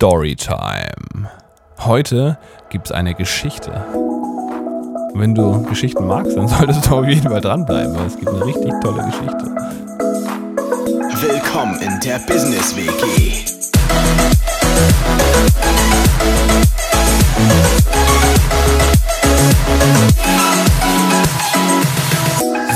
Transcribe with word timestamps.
Storytime. 0.00 1.28
Heute 1.80 2.38
gibt 2.68 2.86
es 2.86 2.92
eine 2.92 3.16
Geschichte. 3.16 3.84
Wenn 5.14 5.34
du 5.34 5.64
Geschichten 5.64 6.06
magst, 6.06 6.36
dann 6.36 6.46
solltest 6.56 6.86
du 6.86 6.98
auf 6.98 7.04
jeden 7.08 7.28
Fall 7.28 7.40
dranbleiben, 7.40 7.98
weil 7.98 8.06
es 8.06 8.16
gibt 8.16 8.28
eine 8.28 8.46
richtig 8.46 8.72
tolle 8.80 9.02
Geschichte. 9.06 9.44
Willkommen 11.20 11.80
in 11.80 11.98
der 11.98 12.20
Business 12.20 12.76
WG. 12.76 13.44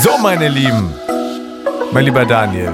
So, 0.01 0.19
meine 0.21 0.49
Lieben, 0.49 0.93
mein 1.93 2.05
lieber 2.05 2.25
Daniel, 2.27 2.73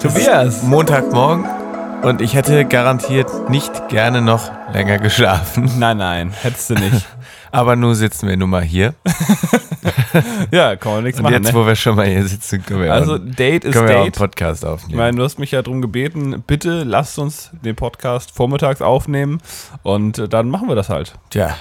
Tobias! 0.00 0.62
Montagmorgen 0.62 1.57
und 2.02 2.20
ich 2.20 2.34
hätte 2.34 2.64
garantiert 2.64 3.50
nicht 3.50 3.88
gerne 3.88 4.20
noch 4.22 4.50
länger 4.72 4.98
geschlafen. 4.98 5.70
Nein, 5.78 5.96
nein, 5.98 6.32
hättest 6.42 6.70
du 6.70 6.74
nicht. 6.74 7.06
Aber 7.50 7.76
nun 7.76 7.94
sitzen 7.94 8.28
wir 8.28 8.36
nun 8.36 8.50
mal 8.50 8.62
hier. 8.62 8.94
ja, 10.50 10.76
kann 10.76 10.92
man 10.92 11.04
nichts 11.04 11.18
Und 11.18 11.24
machen. 11.24 11.34
jetzt, 11.42 11.52
ne? 11.52 11.58
wo 11.58 11.66
wir 11.66 11.74
schon 11.76 11.96
mal 11.96 12.06
hier 12.06 12.26
sitzen, 12.26 12.62
können 12.64 12.82
wir, 12.82 12.92
Also, 12.92 13.14
auch, 13.14 13.18
Date 13.22 13.64
ist 13.64 13.72
können 13.72 13.88
wir 13.88 13.94
auch 13.94 14.00
einen 14.02 14.12
Date. 14.12 14.18
Podcast 14.18 14.64
Ich 14.64 14.68
aufnehmen. 14.68 14.98
meine, 14.98 15.16
du 15.16 15.24
hast 15.24 15.38
mich 15.38 15.50
ja 15.52 15.62
darum 15.62 15.80
gebeten, 15.80 16.42
bitte 16.46 16.84
lasst 16.84 17.18
uns 17.18 17.50
den 17.52 17.74
Podcast 17.74 18.32
vormittags 18.32 18.82
aufnehmen 18.82 19.40
und 19.82 20.18
äh, 20.18 20.28
dann 20.28 20.50
machen 20.50 20.68
wir 20.68 20.74
das 20.74 20.90
halt. 20.90 21.14
Tja, 21.30 21.56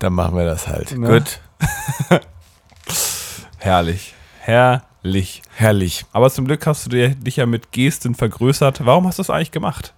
dann 0.00 0.12
machen 0.12 0.36
wir 0.36 0.44
das 0.44 0.66
halt. 0.66 0.98
Ne? 0.98 1.06
Gut, 1.08 1.40
Herrlich. 3.58 4.14
Herrlich. 5.08 5.42
herrlich. 5.54 6.06
Aber 6.12 6.30
zum 6.30 6.46
Glück 6.46 6.66
hast 6.66 6.86
du 6.86 6.90
dir, 6.90 7.10
dich 7.10 7.36
ja 7.36 7.46
mit 7.46 7.72
Gesten 7.72 8.14
vergrößert. 8.14 8.84
Warum 8.84 9.06
hast 9.06 9.18
du 9.18 9.22
das 9.22 9.30
eigentlich 9.30 9.50
gemacht? 9.52 9.94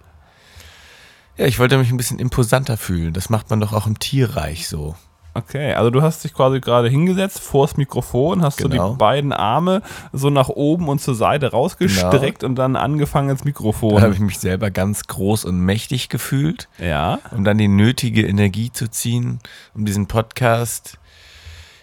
Ja, 1.37 1.45
ich 1.45 1.59
wollte 1.59 1.77
mich 1.77 1.91
ein 1.91 1.97
bisschen 1.97 2.19
imposanter 2.19 2.77
fühlen. 2.77 3.13
Das 3.13 3.29
macht 3.29 3.49
man 3.49 3.59
doch 3.59 3.73
auch 3.73 3.87
im 3.87 3.97
Tierreich 3.99 4.67
so. 4.67 4.95
Okay, 5.33 5.73
also 5.75 5.89
du 5.91 6.01
hast 6.01 6.25
dich 6.25 6.33
quasi 6.33 6.59
gerade 6.59 6.89
hingesetzt 6.89 7.39
vors 7.39 7.77
Mikrofon, 7.77 8.41
hast 8.41 8.57
Genau. 8.57 8.87
so 8.87 8.91
die 8.93 8.97
beiden 8.97 9.31
Arme 9.31 9.81
so 10.11 10.29
nach 10.29 10.49
oben 10.49 10.89
und 10.89 10.99
zur 10.99 11.15
Seite 11.15 11.51
rausgestreckt 11.51 12.43
und 12.43 12.55
dann 12.55 12.75
angefangen 12.75 13.29
ins 13.29 13.39
Dann 13.39 13.53
habe 13.53 13.69
Mikrofon. 13.71 14.11
ich 14.13 14.19
mich 14.19 14.39
selber 14.39 14.71
ganz 14.71 15.07
groß 15.07 15.45
und 15.45 15.57
mächtig 15.61 16.09
gefühlt, 16.09 16.67
Ja. 16.79 17.19
um 17.33 17.45
dann 17.45 17.57
die 17.57 17.69
nötige 17.69 18.27
Energie 18.27 18.73
zu 18.73 18.89
ziehen, 18.89 19.39
um 19.73 19.85
diesen 19.85 20.07
Podcast 20.07 20.99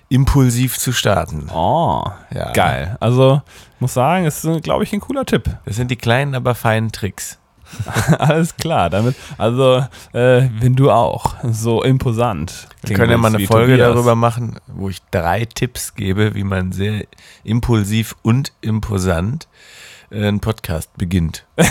impulsiv 0.08 0.78
zu 0.78 0.92
starten. 0.92 1.48
Oh, 1.52 2.04
Ja. 2.32 2.52
geil. 2.52 2.96
Also 3.00 3.42
muss 3.78 3.94
sagen, 3.94 4.24
es 4.26 4.44
ist, 4.44 4.62
glaube 4.62 4.84
ich, 4.84 4.92
ein 4.92 5.00
cooler 5.00 5.24
Tipp. 5.26 5.50
Das 5.64 5.76
sind 5.76 5.90
die 5.90 5.96
kleinen, 5.96 6.34
aber 6.34 6.54
feinen 6.54 6.90
Tricks. 6.92 7.38
Alles 8.18 8.56
klar, 8.56 8.88
damit, 8.88 9.14
also 9.36 9.84
äh, 10.14 10.48
wenn 10.58 10.74
du 10.74 10.90
auch 10.90 11.34
so 11.50 11.82
imposant. 11.82 12.66
Wir 12.82 12.96
können 12.96 13.10
ja 13.10 13.18
mal 13.18 13.34
eine 13.34 13.46
Folge 13.46 13.72
Tobias. 13.72 13.92
darüber 13.92 14.14
machen, 14.14 14.58
wo 14.68 14.88
ich 14.88 15.02
drei 15.10 15.44
Tipps 15.44 15.94
gebe, 15.94 16.34
wie 16.34 16.44
man 16.44 16.72
sehr 16.72 17.04
impulsiv 17.44 18.16
und 18.22 18.52
imposant 18.62 19.44
äh, 19.44 19.87
einen 20.10 20.40
Podcast 20.40 20.96
beginnt. 20.96 21.44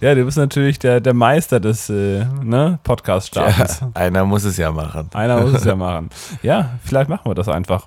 Ja, 0.00 0.14
du 0.14 0.24
bist 0.24 0.36
natürlich 0.36 0.78
der, 0.78 1.00
der 1.00 1.14
Meister 1.14 1.60
des 1.60 1.88
äh, 1.90 2.24
ne, 2.42 2.78
Podcast-Startens. 2.82 3.80
Ja, 3.80 3.90
einer 3.94 4.24
muss 4.24 4.44
es 4.44 4.56
ja 4.56 4.72
machen. 4.72 5.08
Einer 5.14 5.40
muss 5.40 5.54
es 5.54 5.64
ja 5.64 5.76
machen. 5.76 6.10
Ja, 6.42 6.78
vielleicht 6.84 7.08
machen 7.08 7.30
wir 7.30 7.34
das 7.34 7.48
einfach. 7.48 7.86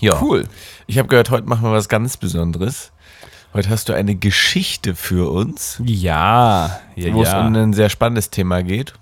Ja. 0.00 0.20
Cool. 0.22 0.46
Ich 0.86 0.98
habe 0.98 1.08
gehört, 1.08 1.30
heute 1.30 1.46
machen 1.46 1.62
wir 1.64 1.72
was 1.72 1.88
ganz 1.88 2.16
Besonderes. 2.16 2.92
Heute 3.52 3.68
hast 3.68 3.88
du 3.88 3.92
eine 3.92 4.14
Geschichte 4.14 4.94
für 4.94 5.30
uns, 5.30 5.80
Ja, 5.84 6.80
ja, 6.96 7.12
wo 7.12 7.22
es 7.22 7.30
ja. 7.30 7.46
um 7.46 7.54
ein 7.54 7.72
sehr 7.72 7.88
spannendes 7.90 8.30
Thema 8.30 8.62
geht, 8.62 8.94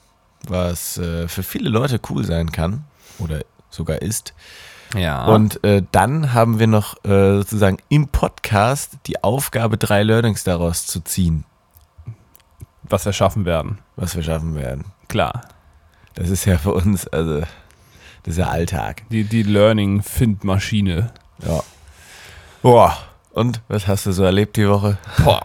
was 0.46 0.98
äh, 0.98 1.28
für 1.28 1.42
viele 1.42 1.70
Leute 1.70 2.00
cool 2.11 2.24
sein 2.24 2.52
kann 2.52 2.84
oder 3.19 3.41
sogar 3.70 4.02
ist. 4.02 4.34
Ja. 4.94 5.26
Und 5.26 5.62
äh, 5.64 5.82
dann 5.92 6.32
haben 6.32 6.58
wir 6.58 6.67
noch 6.67 7.02
äh, 7.05 7.36
sozusagen 7.39 7.78
im 7.89 8.08
Podcast 8.08 8.92
die 9.06 9.22
Aufgabe, 9.22 9.78
drei 9.78 10.02
Learnings 10.02 10.44
daraus 10.44 10.86
zu 10.86 11.00
ziehen, 11.00 11.44
was 12.83 13.05
wir 13.05 13.12
schaffen 13.12 13.44
werden. 13.44 13.78
was 13.96 14.17
wir 14.17 14.22
schaffen 14.22 14.55
werden. 14.55 14.84
Klar. 15.08 15.42
Das 16.14 16.28
ist 16.28 16.44
ja 16.44 16.58
für 16.58 16.72
uns, 16.74 17.06
also, 17.08 17.40
das 17.40 17.48
ist 18.34 18.39
ja 18.39 18.48
Alltag. 18.48 19.02
Die, 19.11 19.24
die 19.24 19.42
Learning-Find-Maschine. 19.42 21.11
Ja. 21.46 21.62
Boah. 22.61 22.96
Und 23.30 23.62
was 23.68 23.86
hast 23.86 24.05
du 24.06 24.12
so 24.12 24.24
erlebt 24.24 24.56
die 24.56 24.68
Woche? 24.68 24.98
Boah, 25.24 25.42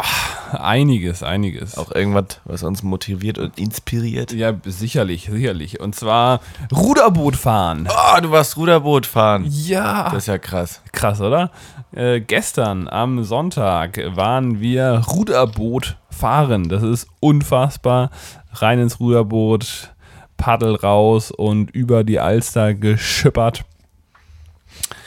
einiges, 0.53 1.23
einiges. 1.23 1.77
Auch 1.77 1.91
irgendwas, 1.91 2.41
was 2.45 2.63
uns 2.63 2.83
motiviert 2.83 3.37
und 3.37 3.57
inspiriert? 3.59 4.31
Ja, 4.31 4.53
sicherlich, 4.65 5.29
sicherlich. 5.31 5.79
Und 5.79 5.95
zwar 5.95 6.41
Ruderboot 6.71 7.35
fahren. 7.35 7.87
Oh, 7.89 8.21
du 8.21 8.31
warst 8.31 8.57
Ruderboot 8.57 9.05
fahren. 9.05 9.45
Ja. 9.47 10.05
Das 10.05 10.23
ist 10.23 10.27
ja 10.27 10.37
krass. 10.37 10.81
Krass, 10.91 11.21
oder? 11.21 11.51
Äh, 11.91 12.21
gestern 12.21 12.87
am 12.87 13.23
Sonntag 13.23 13.99
waren 14.15 14.59
wir 14.59 15.03
Ruderboot 15.07 15.97
fahren. 16.09 16.69
Das 16.69 16.83
ist 16.83 17.07
unfassbar. 17.19 18.11
Rein 18.53 18.79
ins 18.79 18.99
Ruderboot, 18.99 19.93
Paddel 20.37 20.75
raus 20.75 21.31
und 21.31 21.71
über 21.71 22.03
die 22.03 22.19
Alster 22.19 22.73
geschippert. 22.73 23.65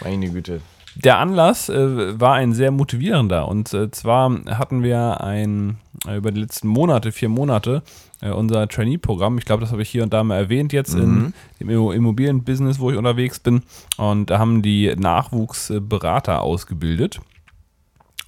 Meine 0.03 0.31
Güte. 0.31 0.61
Der 0.97 1.19
Anlass 1.19 1.69
äh, 1.69 2.21
war 2.21 2.35
ein 2.35 2.53
sehr 2.53 2.71
motivierender. 2.71 3.49
Und 3.49 3.73
äh, 3.73 3.91
zwar 3.91 4.31
hatten 4.47 4.83
wir 4.83 5.21
ein, 5.23 5.79
äh, 6.07 6.17
über 6.17 6.33
die 6.33 6.41
letzten 6.41 6.69
Monate, 6.69 7.13
vier 7.13 7.29
Monate, 7.29 7.83
äh, 8.21 8.31
unser 8.31 8.69
Trainee-Programm. 8.69 9.39
Ich 9.39 9.45
glaube, 9.45 9.61
das 9.63 9.73
habe 9.73 9.83
ich 9.83 9.89
hier 9.89 10.03
und 10.03 10.13
da 10.13 10.25
mal 10.25 10.37
erwähnt 10.37 10.73
jetzt 10.73 10.95
in 10.95 11.33
dem 11.61 11.71
Immo- 11.71 11.93
Immobilienbusiness, 11.93 12.81
wo 12.81 12.91
ich 12.91 12.97
unterwegs 12.97 13.39
bin. 13.39 13.63
Und 13.97 14.31
da 14.31 14.39
haben 14.39 14.63
die 14.63 14.95
Nachwuchsberater 14.97 16.43
ausgebildet. 16.43 17.21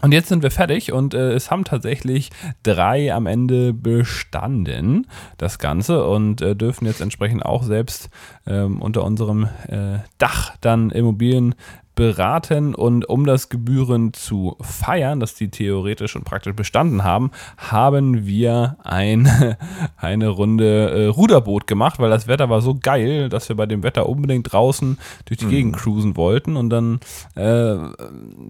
Und 0.01 0.11
jetzt 0.11 0.29
sind 0.29 0.43
wir 0.43 0.51
fertig 0.51 0.91
und 0.93 1.15
äh, 1.15 1.33
es 1.33 1.53
haben 1.53 1.63
tatsächlich 1.63 2.31
drei 2.65 3.15
am 3.15 3.27
Ende 3.27 3.73
bestanden, 3.73 5.07
das 5.39 5.61
Ganze, 5.61 6.05
und 6.05 6.43
äh, 6.43 6.57
dürfen 6.57 6.87
jetzt 6.87 7.01
entsprechend 7.01 7.47
auch 7.47 7.63
selbst 7.63 8.11
ähm, 8.45 8.83
unter 8.83 9.05
unserem 9.05 9.45
äh, 9.69 9.99
Dach 10.19 10.57
dann 10.61 10.91
Immobilien 10.91 11.55
beraten 11.95 12.75
und 12.75 13.09
um 13.09 13.27
das 13.27 13.49
gebührend 13.49 14.17
zu 14.17 14.57
feiern, 14.61 15.21
dass 15.21 15.35
die 15.35 15.51
theoretisch 15.51 16.17
und 16.17 16.25
praktisch 16.25 16.55
bestanden 16.55 17.05
haben, 17.05 17.31
haben 17.59 18.27
wir 18.27 18.77
ein, 18.83 19.29
eine 19.97 20.29
Runde 20.29 20.91
äh, 20.91 21.07
Ruderboot 21.07 21.67
gemacht, 21.67 21.99
weil 21.99 22.11
das 22.11 22.29
Wetter 22.29 22.49
war 22.49 22.63
so 22.63 22.75
geil, 22.75 23.29
dass 23.29 23.49
wir 23.49 23.57
bei 23.57 23.67
dem 23.67 23.83
Wetter 23.83 24.09
unbedingt 24.09 24.53
draußen 24.53 24.99
durch 25.27 25.39
die 25.39 25.47
Gegend 25.47 25.77
cruisen 25.77 26.17
wollten 26.17 26.57
und 26.57 26.71
dann 26.71 27.01
äh, 27.35 27.77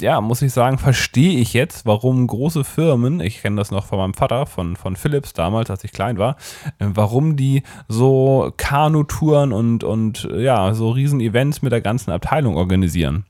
ja, 0.01 0.21
muss 0.21 0.43
ich 0.43 0.53
sagen, 0.53 0.79
verstehe 0.79 1.39
ich 1.39 1.53
jetzt, 1.53 1.85
warum 1.85 2.27
große 2.27 2.65
Firmen, 2.65 3.21
ich 3.21 3.43
kenne 3.43 3.57
das 3.57 3.71
noch 3.71 3.87
von 3.87 3.99
meinem 3.99 4.15
Vater, 4.15 4.47
von, 4.47 4.77
von 4.77 4.97
Philips 4.97 5.33
damals, 5.33 5.71
als 5.71 5.85
ich 5.85 5.93
klein 5.93 6.19
war, 6.19 6.37
äh, 6.79 6.87
warum 6.95 7.37
die 7.37 7.63
so 7.89 8.53
Kanutouren 8.57 9.53
und, 9.53 9.83
und 9.83 10.29
ja, 10.37 10.75
so 10.75 10.91
Riesen-Events 10.91 11.63
mit 11.63 11.73
der 11.73 11.81
ganzen 11.81 12.13
Abteilung 12.13 12.57
organisieren. 12.57 13.25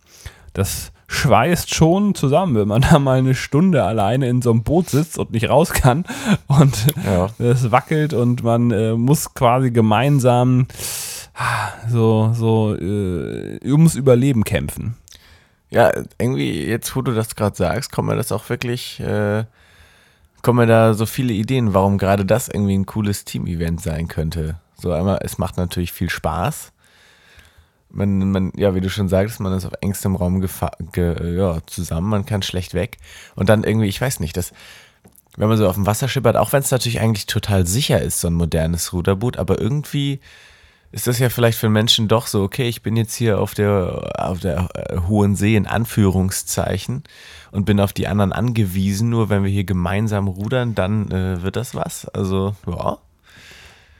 Das 0.53 0.93
schweißt 1.09 1.75
schon 1.75 2.15
zusammen, 2.15 2.55
wenn 2.57 2.69
man 2.69 2.83
da 2.91 2.99
mal 2.99 3.19
eine 3.19 3.35
Stunde 3.35 3.85
alleine 3.85 4.29
in 4.29 4.43
so 4.43 4.51
einem 4.51 4.63
Boot 4.63 4.91
sitzt 4.91 5.19
und 5.19 5.31
nicht 5.33 5.49
raus 5.49 5.73
kann 5.73 6.05
und 6.49 6.87
Ja. 7.07 7.29
es 7.39 7.71
wackelt 7.71 8.15
und 8.15 8.43
man 8.43 8.71
äh, 8.71 8.95
muss 8.95 9.35
quasi 9.35 9.71
gemeinsam 9.71 10.67
ah, 11.35 11.69
so, 11.89 12.33
so 12.35 12.75
äh, 12.75 13.59
ums 13.65 13.95
Überleben 13.95 14.45
kämpfen. 14.45 14.97
Ja, 15.71 15.91
irgendwie, 16.19 16.65
jetzt 16.67 16.95
wo 16.97 17.01
du 17.03 17.13
das 17.15 17.35
gerade 17.35 17.57
sagst, 17.57 17.93
kommen 17.93 18.09
mir 18.09 18.17
das 18.17 18.31
auch 18.31 18.49
wirklich, 18.51 19.01
äh, 19.01 19.45
kommen 20.43 20.59
mir 20.59 20.67
da 20.67 20.93
so 20.93 21.07
viele 21.07 21.33
Ideen, 21.33 21.73
warum 21.73 21.97
gerade 21.97 22.27
das 22.27 22.49
irgendwie 22.49 22.77
ein 22.77 22.85
cooles 22.85 23.25
Team-Event 23.25 23.81
sein 23.81 24.07
könnte. 24.09 24.57
So 24.77 24.93
einmal, 24.93 25.21
es 25.23 25.39
macht 25.39 25.57
natürlich 25.57 25.93
viel 25.93 26.11
Spaß. 26.11 26.73
Man, 27.95 28.31
man, 28.31 28.53
ja, 28.57 28.75
wie 28.75 28.81
du 28.81 28.89
schon 28.89 29.09
sagst, 29.09 29.39
man 29.41 29.53
ist 29.53 29.67
auf 29.67 29.75
engstem 29.83 30.17
Raum 30.17 30.41
ge, 30.93 31.37
ja, 31.37 31.59
zusammen, 31.67 32.09
man 32.09 32.27
kann 32.27 32.43
schlecht 32.43 32.75
weg. 32.75 32.99
Und 33.35 33.49
dann 33.49 33.65
irgendwie, 33.65 33.87
ich 33.87 34.01
weiß 34.01 34.21
nicht, 34.21 34.37
das, 34.37 34.53
wenn 35.37 35.49
man 35.49 35.59
so 35.59 35.69
auf 35.69 35.75
dem 35.75 35.87
Wasser 35.87 36.09
schippert, 36.09 36.37
auch 36.37 36.53
wenn 36.53 36.63
es 36.63 36.71
natürlich 36.71 37.01
eigentlich 37.01 37.27
total 37.27 37.67
sicher 37.67 38.01
ist, 38.01 38.21
so 38.21 38.29
ein 38.29 38.35
modernes 38.35 38.93
Ruderboot, 38.93 39.37
aber 39.37 39.61
irgendwie 39.61 40.21
ist 40.93 41.07
das 41.07 41.19
ja 41.19 41.31
vielleicht 41.31 41.59
für 41.59 41.71
Menschen 41.71 42.07
doch 42.07 42.27
so, 42.27 42.43
okay, 42.43 42.69
ich 42.69 42.83
bin 42.83 42.97
jetzt 42.97 43.15
hier 43.15 43.41
auf 43.41 43.55
der, 43.55 44.13
auf 44.19 44.41
der 44.41 44.69
äh, 44.75 44.99
hohen 45.09 45.35
See 45.37 45.57
in 45.57 45.67
Anführungszeichen 45.67 47.03
und 47.51 47.65
bin 47.65 47.81
auf 47.81 47.95
die 47.95 48.09
anderen 48.09 48.33
angewiesen, 48.33 49.09
nur 49.09 49.31
wenn 49.31 49.43
wir 49.43 49.51
hier 49.51 49.65
gemeinsam 49.65 50.29
rudern, 50.29 50.75
dann 50.75 51.11
äh, 51.11 51.43
wird 51.43 51.57
das 51.57 51.75
was. 51.75 52.07
Also, 52.09 52.55
ja, 52.67 52.99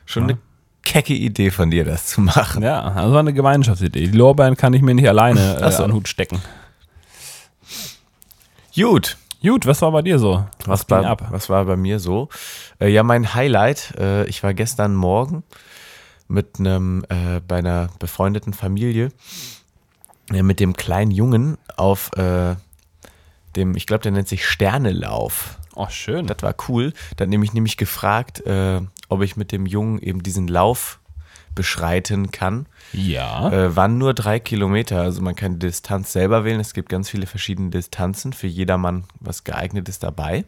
schon 0.05 0.25
eine 0.25 0.39
kecke 0.83 1.15
Idee 1.15 1.51
von 1.51 1.71
dir, 1.71 1.85
das 1.85 2.07
zu 2.07 2.21
machen. 2.21 2.63
Ja, 2.63 2.83
also 2.83 3.17
eine 3.17 3.33
Gemeinschaftsidee. 3.33 4.09
Die 4.09 4.17
Lorbeeren 4.17 4.57
kann 4.57 4.75
ich 4.75 4.83
mir 4.83 4.95
nicht 4.95 5.09
alleine 5.09 5.57
äh, 5.57 5.71
so. 5.71 5.85
an 5.85 5.91
den 5.91 5.97
Hut 5.97 6.09
stecken. 6.09 6.41
Gut, 8.75 9.17
Gut, 9.43 9.67
was 9.67 9.83
war 9.83 9.91
bei 9.91 10.03
dir 10.03 10.21
so? 10.21 10.47
Was, 10.67 10.87
ging 10.87 10.99
war, 10.99 11.19
was 11.31 11.51
war 11.51 11.65
bei 11.65 11.77
mir 11.77 11.99
so? 11.99 12.29
Äh, 12.81 12.89
ja, 12.89 13.03
mein 13.03 13.35
Highlight, 13.35 13.95
äh, 13.99 14.25
ich 14.27 14.43
war 14.45 14.55
gestern 14.55 14.95
Morgen 14.95 15.43
mit 16.29 16.61
einem, 16.61 17.05
äh, 17.09 17.41
bei 17.41 17.57
einer 17.59 17.89
befreundeten 17.99 18.53
Familie, 18.53 19.09
äh, 20.33 20.45
mit 20.45 20.61
dem 20.61 20.75
kleinen 20.75 21.11
Jungen 21.11 21.59
auf 21.77 22.13
äh, 22.17 22.55
dem, 23.57 23.77
ich 23.77 23.87
glaube, 23.87 24.03
der 24.03 24.13
nennt 24.13 24.29
sich 24.29 24.47
Sternelauf. 24.47 25.59
Oh, 25.75 25.89
schön. 25.91 26.27
Das 26.29 26.41
war 26.43 26.55
cool. 26.69 26.93
Dann 27.17 27.29
nämlich 27.29 27.53
nämlich 27.53 27.77
gefragt, 27.77 28.47
äh, 28.47 28.81
ob 29.13 29.23
ich 29.23 29.37
mit 29.37 29.53
dem 29.53 29.67
Jungen 29.67 29.99
eben 30.01 30.23
diesen 30.23 30.49
Lauf 30.49 30.99
beschreiten 31.55 32.31
kann. 32.31 32.67
Ja. 32.93 33.51
Äh, 33.53 33.77
waren 33.77 33.99
nur 33.99 34.15
drei 34.15 34.41
Kilometer, 34.41 35.03
also 35.03 35.23
man 35.23 35.37
kann 35.37 35.59
die 35.59 35.67
Distanz 35.67 36.13
selber 36.13 36.45
wählen. 36.45 36.61
Es 36.61 36.75
gibt 36.75 36.89
ganz 36.89 37.11
viele 37.11 37.27
verschiedene 37.27 37.71
Distanzen, 37.71 38.33
für 38.33 38.47
jedermann 38.47 39.05
was 39.21 39.45
geeignetes 39.45 39.99
dabei. 39.99 40.45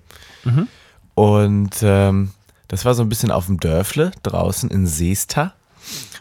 Und 1.15 1.77
ähm, 1.83 2.31
das 2.69 2.85
war 2.85 2.95
so 2.95 3.03
ein 3.03 3.09
bisschen 3.09 3.31
auf 3.31 3.47
dem 3.47 3.61
Dörfle 3.61 4.13
draußen 4.23 4.71
in 4.71 4.87
Seesta. 4.87 5.55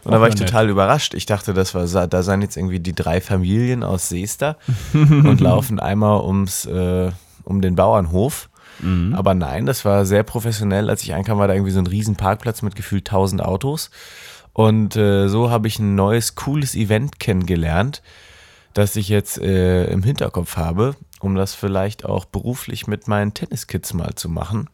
Und 0.04 0.12
da 0.12 0.20
war 0.20 0.28
ich 0.28 0.34
total 0.34 0.68
überrascht. 0.68 1.14
Ich 1.14 1.24
dachte, 1.24 1.54
das 1.54 1.74
war, 1.74 1.86
da 2.06 2.22
seien 2.22 2.42
jetzt 2.42 2.56
irgendwie 2.58 2.80
die 2.80 2.94
drei 2.94 3.22
Familien 3.22 3.82
aus 3.82 4.10
Seesta 4.10 4.56
und 4.92 5.40
laufen 5.40 5.80
einmal 5.80 6.20
ums, 6.20 6.66
äh, 6.66 7.10
um 7.44 7.62
den 7.62 7.74
Bauernhof. 7.74 8.50
Aber 9.14 9.34
nein, 9.34 9.66
das 9.66 9.84
war 9.84 10.04
sehr 10.04 10.22
professionell. 10.22 10.90
Als 10.90 11.02
ich 11.02 11.14
einkam, 11.14 11.38
war 11.38 11.48
da 11.48 11.54
irgendwie 11.54 11.72
so 11.72 11.78
ein 11.78 11.86
riesen 11.86 12.16
Parkplatz 12.16 12.62
mit 12.62 12.76
gefühlt 12.76 13.08
1000 13.08 13.42
Autos. 13.42 13.90
Und 14.52 14.96
äh, 14.96 15.28
so 15.28 15.50
habe 15.50 15.68
ich 15.68 15.78
ein 15.78 15.94
neues, 15.94 16.36
cooles 16.36 16.74
Event 16.74 17.18
kennengelernt, 17.18 18.02
das 18.72 18.96
ich 18.96 19.08
jetzt 19.08 19.38
äh, 19.38 19.86
im 19.86 20.02
Hinterkopf 20.02 20.56
habe, 20.56 20.94
um 21.20 21.34
das 21.34 21.54
vielleicht 21.54 22.04
auch 22.04 22.24
beruflich 22.24 22.86
mit 22.86 23.08
meinen 23.08 23.34
Tenniskids 23.34 23.92
mal 23.94 24.14
zu 24.14 24.28
machen. 24.28 24.68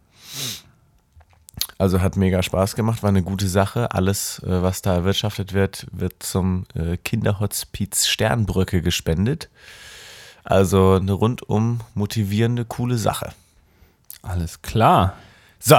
Also 1.79 2.02
hat 2.02 2.17
mega 2.17 2.43
Spaß 2.43 2.76
gemacht, 2.76 3.02
war 3.02 3.08
eine 3.08 3.23
gute 3.23 3.49
Sache. 3.49 3.93
Alles, 3.93 4.41
äh, 4.41 4.62
was 4.62 4.82
da 4.82 4.94
erwirtschaftet 4.94 5.55
wird, 5.55 5.87
wird 5.93 6.23
zum 6.23 6.67
äh, 6.75 6.99
Kinderhospiz 6.99 8.06
Sternbrücke 8.06 8.82
gespendet. 8.82 9.49
Also 10.44 10.99
eine 11.00 11.12
rundum 11.12 11.81
motivierende, 11.94 12.67
coole 12.67 12.99
Sache. 12.99 13.32
Alles 14.23 14.63
klar. 14.63 15.15
So, 15.59 15.77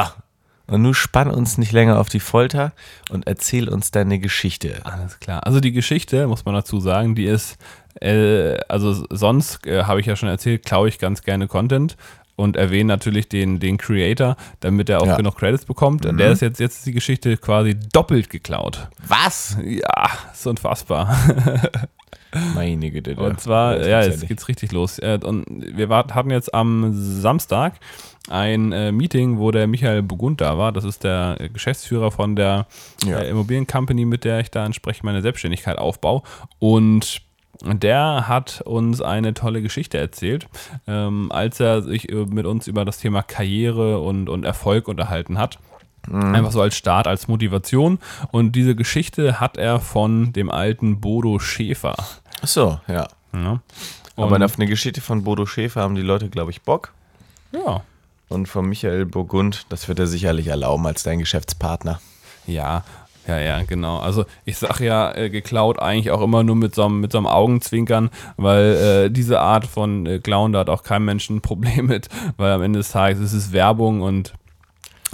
und 0.68 0.82
nun 0.84 0.94
spann 0.94 1.30
uns 1.30 1.58
nicht 1.58 1.72
länger 1.72 2.00
auf 2.00 2.10
die 2.10 2.20
Folter 2.20 2.72
und 3.10 3.28
erzähl 3.28 3.68
uns 3.70 3.92
deine 3.92 4.20
Geschichte. 4.20 4.80
Alles 4.86 5.20
klar. 5.20 5.46
Also 5.46 5.60
die 5.60 5.72
Geschichte, 5.74 6.28
muss 6.28 6.46
man 6.46 6.56
dazu 6.56 6.80
sagen, 6.80 7.14
die 7.16 7.26
ist, 7.26 7.58
äh, 8.00 8.58
also 8.70 9.06
sonst 9.10 9.66
äh, 9.68 9.84
habe 9.84 10.00
ich 10.00 10.06
ja 10.06 10.16
schon 10.16 10.30
erzählt, 10.30 10.66
klaue 10.66 10.88
ich 10.88 10.98
ganz 11.00 11.24
gerne 11.24 11.48
Content 11.48 11.98
und 12.38 12.56
erwähne 12.56 12.86
natürlich 12.88 13.28
den, 13.28 13.60
den 13.60 13.78
Creator, 13.78 14.38
damit 14.62 14.90
er 14.90 15.02
auch 15.02 15.08
Ja. 15.08 15.18
genug 15.18 15.36
Credits 15.38 15.66
bekommt. 15.66 16.06
Der 16.06 16.32
ist 16.32 16.42
jetzt, 16.42 16.60
jetzt 16.60 16.78
ist 16.78 16.86
die 16.86 16.94
Geschichte 16.94 17.38
quasi 17.38 17.76
doppelt 17.92 18.30
geklaut. 18.30 18.88
Was? 19.06 19.58
Ja, 19.64 20.10
ist 20.32 20.48
unfassbar. 20.48 21.16
Meine 22.56 22.90
Güte. 22.92 23.16
Und 23.18 23.42
zwar, 23.42 23.86
ja, 23.86 24.02
jetzt 24.04 24.26
geht's 24.26 24.48
richtig 24.48 24.72
los. 24.72 25.00
Äh, 25.00 25.20
Und 25.22 25.46
wir 25.50 25.90
hatten 25.90 26.32
jetzt 26.32 26.54
am 26.54 26.92
Samstag 26.94 27.74
ein 28.30 28.72
äh, 28.72 28.92
Meeting, 28.92 29.40
wo 29.40 29.52
der 29.52 29.68
Michael 29.68 30.04
Burgund 30.04 30.42
da 30.42 30.58
war. 30.58 30.72
Das 30.72 30.84
ist 30.84 31.04
der 31.04 31.38
äh, 31.40 31.50
Geschäftsführer 31.50 32.12
von 32.12 32.36
der 32.36 32.68
Ja. 33.06 33.20
äh, 33.20 33.30
Immobiliencompany, 33.30 34.06
mit 34.06 34.24
der 34.24 34.40
ich 34.40 34.52
da 34.52 34.66
entsprechend 34.66 35.04
meine 35.06 35.22
Selbstständigkeit 35.22 35.78
aufbaue. 35.78 36.22
Und 36.60 37.22
der 37.64 38.28
hat 38.28 38.62
uns 38.62 39.02
eine 39.02 39.34
tolle 39.34 39.62
Geschichte 39.62 39.98
erzählt, 39.98 40.48
ähm, 40.88 41.32
als 41.32 41.60
er 41.60 41.82
sich 41.82 42.10
äh, 42.12 42.26
mit 42.26 42.46
uns 42.46 42.68
über 42.68 42.86
das 42.86 43.00
Thema 43.00 43.22
Karriere 43.24 44.00
und, 44.00 44.30
und 44.30 44.46
Erfolg 44.46 44.88
unterhalten 44.88 45.38
hat. 45.38 45.60
Einfach 46.12 46.52
so 46.52 46.62
als 46.62 46.76
Start, 46.76 47.06
als 47.06 47.28
Motivation. 47.28 48.00
Und 48.32 48.54
diese 48.56 48.76
Geschichte 48.76 49.40
hat 49.40 49.58
er 49.58 49.80
von 49.80 50.34
dem 50.34 50.50
alten 50.50 51.00
Bodo 51.00 51.38
Schäfer. 51.38 51.96
Ach 51.98 52.48
so, 52.48 52.80
ja. 52.88 53.08
Ja. 53.34 53.62
Aber 54.16 54.36
Und- 54.36 54.44
auf 54.44 54.56
eine 54.58 54.66
Geschichte 54.66 55.00
von 55.00 55.24
Bodo 55.24 55.46
Schäfer 55.46 55.82
haben 55.82 55.94
die 55.94 56.02
Leute, 56.02 56.30
glaube 56.30 56.50
ich, 56.50 56.64
Bock. 56.64 56.92
Ja. 57.52 57.84
Und 58.32 58.48
von 58.48 58.68
Michael 58.68 59.06
Burgund, 59.06 59.66
das 59.70 59.88
wird 59.88 60.00
er 60.00 60.08
sicherlich 60.08 60.48
erlauben 60.48 60.88
als 60.88 61.04
dein 61.04 61.20
Geschäftspartner. 61.20 62.00
Ja, 62.48 62.84
ja, 63.28 63.40
ja, 63.40 63.64
genau. 63.64 64.00
Also 64.00 64.26
ich 64.46 64.58
sag 64.58 64.80
ja, 64.80 65.14
äh, 65.16 65.30
geklaut 65.30 65.80
eigentlich 65.80 66.12
auch 66.12 66.22
immer 66.22 66.44
nur 66.44 66.56
mit 66.56 66.74
so 66.74 66.86
einem, 66.86 67.02
mit 67.02 67.12
so 67.12 67.18
einem 67.20 67.28
Augenzwinkern, 67.28 68.10
weil 68.38 68.64
äh, 69.06 69.10
diese 69.12 69.40
Art 69.40 69.68
von 69.68 70.06
äh, 70.06 70.20
Klauen, 70.20 70.54
da 70.54 70.60
hat 70.60 70.70
auch 70.70 70.84
kein 70.84 71.04
Mensch 71.04 71.30
ein 71.30 71.42
Problem 71.42 71.86
mit, 71.88 72.10
weil 72.38 72.52
am 72.52 72.62
Ende 72.64 72.80
des 72.80 72.92
Tages 72.92 73.20
ist 73.20 73.34
es 73.34 73.52
Werbung 73.52 74.02
und 74.02 74.34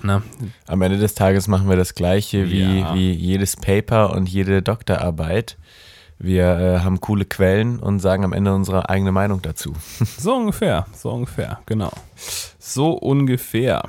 na, 0.04 0.22
Am 0.68 0.82
Ende 0.84 1.00
des 1.00 1.16
Tages 1.16 1.48
machen 1.48 1.68
wir 1.68 1.76
das 1.76 1.96
Gleiche 1.96 2.52
wie, 2.52 2.80
Ja. 2.82 2.94
wie 2.94 3.12
jedes 3.12 3.56
Paper 3.56 4.12
und 4.14 4.30
jede 4.30 4.62
Doktorarbeit. 4.62 5.58
Wir 6.20 6.46
äh, 6.58 6.80
haben 6.80 7.00
coole 7.00 7.26
Quellen 7.26 7.80
und 7.80 8.00
sagen 8.00 8.24
am 8.24 8.34
Ende 8.34 8.54
unsere 8.54 8.90
eigene 8.90 9.12
Meinung 9.12 9.42
dazu. 9.42 9.74
so 10.18 10.36
ungefähr, 10.36 10.88
so 10.94 11.12
ungefähr, 11.12 11.60
genau. 11.66 11.92
So 12.60 12.92
ungefähr. 12.92 13.84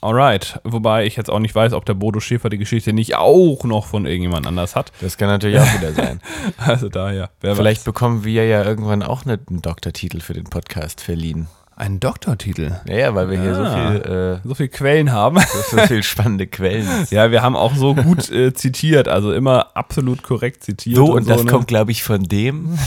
Alright, 0.00 0.60
wobei 0.62 1.06
ich 1.06 1.16
jetzt 1.16 1.30
auch 1.30 1.38
nicht 1.38 1.54
weiß, 1.54 1.72
ob 1.72 1.84
der 1.84 1.94
Bodo 1.94 2.20
Schäfer 2.20 2.48
die 2.48 2.58
Geschichte 2.58 2.92
nicht 2.92 3.16
auch 3.16 3.64
noch 3.64 3.86
von 3.86 4.06
irgendjemand 4.06 4.46
anders 4.46 4.76
hat. 4.76 4.92
Das 5.00 5.16
kann 5.16 5.28
natürlich 5.28 5.58
auch 5.58 5.74
wieder 5.74 5.92
sein. 5.92 6.20
Also 6.58 6.88
daher, 6.88 7.30
wer 7.40 7.56
Vielleicht 7.56 7.80
weiß. 7.80 7.84
bekommen 7.86 8.24
wir 8.24 8.46
ja 8.46 8.62
irgendwann 8.62 9.02
auch 9.02 9.26
einen 9.26 9.62
Doktortitel 9.62 10.20
für 10.20 10.34
den 10.34 10.44
Podcast 10.44 11.00
verliehen. 11.00 11.48
Ein 11.78 12.00
Doktortitel. 12.00 12.80
Ja, 12.88 12.96
ja, 12.96 13.14
weil 13.14 13.30
wir 13.30 13.38
hier 13.38 13.54
so 13.54 13.62
Ah. 13.62 13.90
viel, 13.90 14.40
So 14.44 14.54
viele 14.54 14.70
Quellen 14.70 15.12
haben. 15.12 15.36
äh, 15.36 15.42
so 15.70 15.76
viel 15.86 16.02
spannende 16.02 16.46
Quellen. 16.46 16.88
Ja, 17.10 17.30
wir 17.30 17.42
haben 17.42 17.54
auch 17.54 17.74
so 17.74 17.94
gut 17.94 18.30
äh, 18.30 18.54
zitiert, 18.54 19.08
also 19.08 19.30
immer 19.32 19.76
absolut 19.76 20.22
korrekt 20.22 20.64
zitiert. 20.64 20.96
So, 20.96 21.12
und 21.14 21.28
das 21.28 21.44
ne? 21.44 21.50
kommt, 21.50 21.68
glaube 21.68 21.90
ich, 21.92 22.02
von 22.02 22.22
dem. 22.22 22.78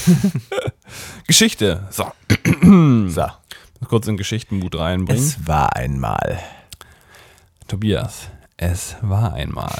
Geschichte. 1.28 1.88
So, 1.92 2.06
So, 3.10 3.26
kurz 3.88 4.08
in 4.08 4.18
Geschichtenmut 4.18 4.76
reinbringen. 4.76 5.24
es 5.24 5.48
war 5.48 5.76
einmal. 5.76 6.40
Tobias, 7.68 8.30
es 8.58 8.96
war 9.02 9.34
einmal 9.34 9.72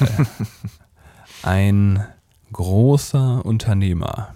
ein 1.42 2.04
großer 2.52 3.44
Unternehmer. 3.44 4.34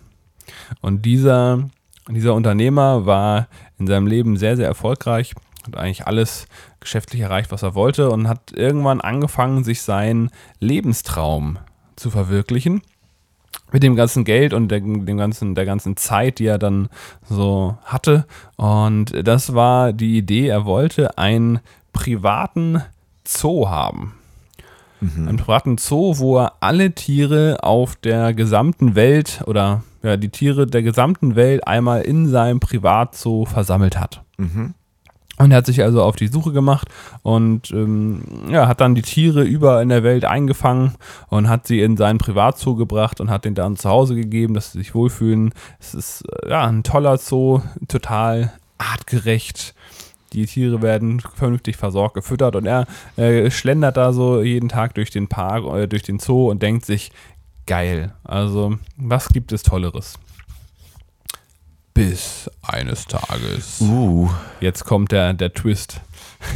Und 0.80 1.02
dieser, 1.06 1.70
dieser 2.08 2.34
Unternehmer 2.34 3.06
war 3.06 3.48
in 3.78 3.86
seinem 3.86 4.06
Leben 4.06 4.36
sehr, 4.36 4.56
sehr 4.56 4.66
erfolgreich, 4.66 5.34
hat 5.66 5.76
eigentlich 5.76 6.06
alles 6.06 6.46
geschäftlich 6.80 7.22
erreicht, 7.22 7.50
was 7.50 7.62
er 7.62 7.74
wollte 7.74 8.10
und 8.10 8.28
hat 8.28 8.52
irgendwann 8.52 9.00
angefangen, 9.00 9.64
sich 9.64 9.82
seinen 9.82 10.30
Lebenstraum 10.60 11.58
zu 11.96 12.10
verwirklichen. 12.10 12.82
Mit 13.72 13.82
dem 13.82 13.96
ganzen 13.96 14.24
Geld 14.24 14.52
und 14.52 14.68
der, 14.68 14.80
dem 14.80 15.16
ganzen, 15.16 15.54
der 15.54 15.64
ganzen 15.64 15.96
Zeit, 15.96 16.38
die 16.38 16.46
er 16.46 16.58
dann 16.58 16.88
so 17.28 17.76
hatte. 17.84 18.26
Und 18.56 19.26
das 19.26 19.54
war 19.54 19.92
die 19.92 20.16
Idee, 20.16 20.48
er 20.48 20.64
wollte 20.64 21.18
einen 21.18 21.60
privaten 21.92 22.82
Zoo 23.26 23.68
haben. 23.68 24.14
Einen 25.28 25.38
privaten 25.38 25.78
Zoo, 25.78 26.18
wo 26.18 26.38
er 26.38 26.54
alle 26.60 26.92
Tiere 26.92 27.58
auf 27.62 27.96
der 27.96 28.34
gesamten 28.34 28.94
Welt 28.94 29.42
oder 29.46 29.82
ja, 30.02 30.16
die 30.16 30.28
Tiere 30.28 30.66
der 30.66 30.82
gesamten 30.82 31.34
Welt 31.34 31.66
einmal 31.66 32.02
in 32.02 32.28
seinem 32.28 32.60
Privatzoo 32.60 33.46
versammelt 33.46 33.98
hat. 33.98 34.22
Und 35.36 35.50
er 35.50 35.56
hat 35.58 35.66
sich 35.66 35.82
also 35.82 36.00
auf 36.02 36.14
die 36.14 36.28
Suche 36.28 36.52
gemacht 36.52 36.88
und 37.22 37.72
ähm, 37.72 38.22
ja, 38.50 38.68
hat 38.68 38.80
dann 38.80 38.94
die 38.94 39.02
Tiere 39.02 39.42
überall 39.42 39.82
in 39.82 39.88
der 39.88 40.04
Welt 40.04 40.24
eingefangen 40.24 40.94
und 41.28 41.48
hat 41.48 41.66
sie 41.66 41.80
in 41.80 41.96
seinen 41.96 42.18
Privatzoo 42.18 42.76
gebracht 42.76 43.20
und 43.20 43.30
hat 43.30 43.44
den 43.44 43.56
dann 43.56 43.76
zu 43.76 43.88
Hause 43.88 44.14
gegeben, 44.14 44.54
dass 44.54 44.72
sie 44.72 44.78
sich 44.78 44.94
wohlfühlen. 44.94 45.52
Es 45.80 45.94
ist 45.94 46.22
äh, 46.44 46.50
ja 46.50 46.64
ein 46.64 46.84
toller 46.84 47.18
Zoo, 47.18 47.62
total 47.88 48.52
artgerecht. 48.78 49.74
Die 50.34 50.46
Tiere 50.46 50.82
werden 50.82 51.20
vernünftig 51.20 51.76
versorgt, 51.76 52.14
gefüttert 52.14 52.56
und 52.56 52.66
er 52.66 52.86
äh, 53.16 53.50
schlendert 53.50 53.96
da 53.96 54.12
so 54.12 54.42
jeden 54.42 54.68
Tag 54.68 54.94
durch 54.94 55.10
den 55.10 55.28
Park, 55.28 55.64
äh, 55.64 55.86
durch 55.86 56.02
den 56.02 56.18
Zoo 56.18 56.50
und 56.50 56.62
denkt 56.62 56.84
sich, 56.84 57.12
geil. 57.66 58.12
Also, 58.24 58.76
was 58.96 59.28
gibt 59.28 59.52
es 59.52 59.62
Tolleres? 59.62 60.18
Bis 61.94 62.50
eines 62.62 63.06
Tages. 63.06 63.80
Uh, 63.80 64.28
Jetzt 64.60 64.84
kommt 64.84 65.12
der, 65.12 65.32
der 65.32 65.52
Twist. 65.52 66.00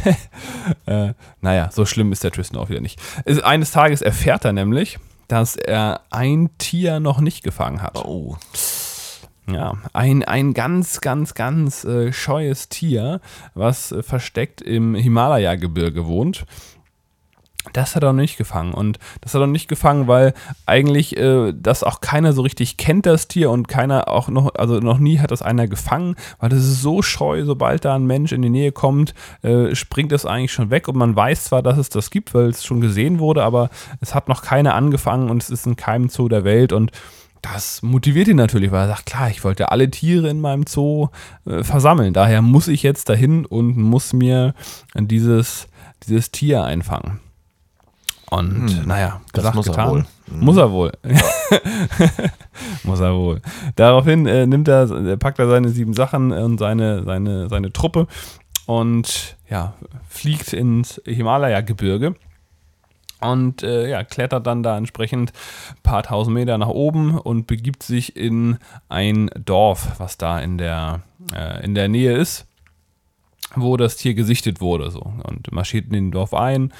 äh, 0.85 1.13
naja, 1.39 1.69
so 1.71 1.85
schlimm 1.85 2.11
ist 2.11 2.25
der 2.25 2.31
Twist 2.31 2.51
noch 2.51 2.69
wieder 2.69 2.81
nicht. 2.81 2.99
Es, 3.23 3.39
eines 3.39 3.71
Tages 3.71 4.01
erfährt 4.01 4.43
er 4.43 4.51
nämlich, 4.51 4.99
dass 5.29 5.55
er 5.55 6.01
ein 6.09 6.49
Tier 6.57 6.99
noch 6.99 7.21
nicht 7.21 7.43
gefangen 7.43 7.81
hat. 7.81 7.95
oh. 7.95 8.35
Ja, 9.51 9.73
ein, 9.93 10.23
ein 10.23 10.53
ganz, 10.53 11.01
ganz, 11.01 11.33
ganz 11.33 11.83
äh, 11.83 12.13
scheues 12.13 12.69
Tier, 12.69 13.21
was 13.53 13.91
äh, 13.91 14.03
versteckt 14.03 14.61
im 14.61 14.95
Himalaya-Gebirge 14.95 16.05
wohnt. 16.05 16.45
Das 17.73 17.95
hat 17.95 18.03
er 18.03 18.13
noch 18.13 18.21
nicht 18.21 18.37
gefangen. 18.37 18.73
Und 18.73 18.99
das 19.21 19.33
hat 19.33 19.41
er 19.41 19.47
noch 19.47 19.53
nicht 19.53 19.67
gefangen, 19.67 20.07
weil 20.07 20.33
eigentlich 20.65 21.17
äh, 21.17 21.53
das 21.53 21.83
auch 21.83 21.99
keiner 22.01 22.33
so 22.33 22.41
richtig 22.41 22.77
kennt, 22.77 23.05
das 23.05 23.27
Tier, 23.27 23.51
und 23.51 23.67
keiner 23.67 24.07
auch 24.07 24.29
noch, 24.29 24.55
also 24.55 24.79
noch 24.79 24.97
nie 24.97 25.19
hat 25.19 25.31
das 25.31 25.41
einer 25.41 25.67
gefangen, 25.67 26.15
weil 26.39 26.49
das 26.49 26.59
ist 26.59 26.81
so 26.81 27.01
scheu, 27.01 27.43
sobald 27.43 27.85
da 27.85 27.95
ein 27.95 28.05
Mensch 28.05 28.31
in 28.31 28.41
die 28.41 28.49
Nähe 28.49 28.71
kommt, 28.71 29.13
äh, 29.41 29.75
springt 29.75 30.11
es 30.11 30.25
eigentlich 30.25 30.53
schon 30.53 30.69
weg 30.69 30.87
und 30.87 30.95
man 30.95 31.15
weiß 31.15 31.45
zwar, 31.45 31.61
dass 31.61 31.77
es 31.77 31.89
das 31.89 32.11
gibt, 32.11 32.33
weil 32.33 32.47
es 32.47 32.63
schon 32.63 32.81
gesehen 32.81 33.19
wurde, 33.19 33.43
aber 33.43 33.69
es 33.99 34.15
hat 34.15 34.29
noch 34.29 34.41
keiner 34.41 34.73
angefangen 34.73 35.29
und 35.29 35.43
es 35.43 35.49
ist 35.49 35.67
in 35.67 35.75
keinem 35.75 36.09
Zoo 36.09 36.29
der 36.29 36.45
Welt 36.45 36.71
und 36.71 36.91
das 37.41 37.81
motiviert 37.81 38.27
ihn 38.27 38.37
natürlich, 38.37 38.71
weil 38.71 38.81
er 38.81 38.87
sagt, 38.89 39.05
klar, 39.05 39.29
ich 39.29 39.43
wollte 39.43 39.71
alle 39.71 39.89
Tiere 39.89 40.29
in 40.29 40.41
meinem 40.41 40.65
Zoo 40.67 41.09
äh, 41.45 41.63
versammeln. 41.63 42.13
Daher 42.13 42.41
muss 42.41 42.67
ich 42.67 42.83
jetzt 42.83 43.09
dahin 43.09 43.45
und 43.45 43.77
muss 43.77 44.13
mir 44.13 44.53
dieses, 44.95 45.67
dieses 46.07 46.31
Tier 46.31 46.63
einfangen. 46.63 47.19
Und 48.29 48.67
hm, 48.67 48.87
naja, 48.87 49.21
das 49.33 49.53
muss 49.55 49.65
getan. 49.65 49.87
er 49.87 49.91
wohl. 49.91 50.05
Hm. 50.29 50.39
Muss 50.39 50.57
er 50.57 50.71
wohl. 50.71 50.91
Muss 52.83 52.99
er 52.99 53.15
wohl. 53.15 53.41
Daraufhin 53.75 54.27
äh, 54.27 54.45
nimmt 54.45 54.67
er, 54.67 54.89
äh, 54.91 55.17
packt 55.17 55.39
er 55.39 55.49
seine 55.49 55.69
sieben 55.69 55.93
Sachen 55.93 56.31
und 56.31 56.59
seine, 56.59 57.03
seine, 57.03 57.49
seine 57.49 57.73
Truppe 57.73 58.05
und 58.67 59.37
ja, 59.49 59.73
fliegt 60.07 60.53
ins 60.53 61.01
Himalaya-Gebirge 61.05 62.13
und 63.21 63.63
äh, 63.63 63.89
ja, 63.89 64.03
klettert 64.03 64.47
dann 64.47 64.63
da 64.63 64.77
entsprechend 64.77 65.33
ein 65.71 65.83
paar 65.83 66.03
tausend 66.03 66.33
Meter 66.33 66.57
nach 66.57 66.67
oben 66.67 67.17
und 67.17 67.47
begibt 67.47 67.83
sich 67.83 68.15
in 68.15 68.57
ein 68.87 69.29
Dorf, 69.43 69.99
was 69.99 70.17
da 70.17 70.39
in 70.39 70.57
der, 70.57 71.01
äh, 71.35 71.63
in 71.63 71.75
der 71.75 71.87
Nähe 71.87 72.15
ist, 72.17 72.45
wo 73.55 73.77
das 73.77 73.97
Tier 73.97 74.13
gesichtet 74.13 74.61
wurde. 74.61 74.91
So. 74.91 75.13
Und 75.23 75.51
marschiert 75.51 75.87
in 75.87 75.93
den 75.93 76.11
Dorf 76.11 76.33
ein 76.33 76.73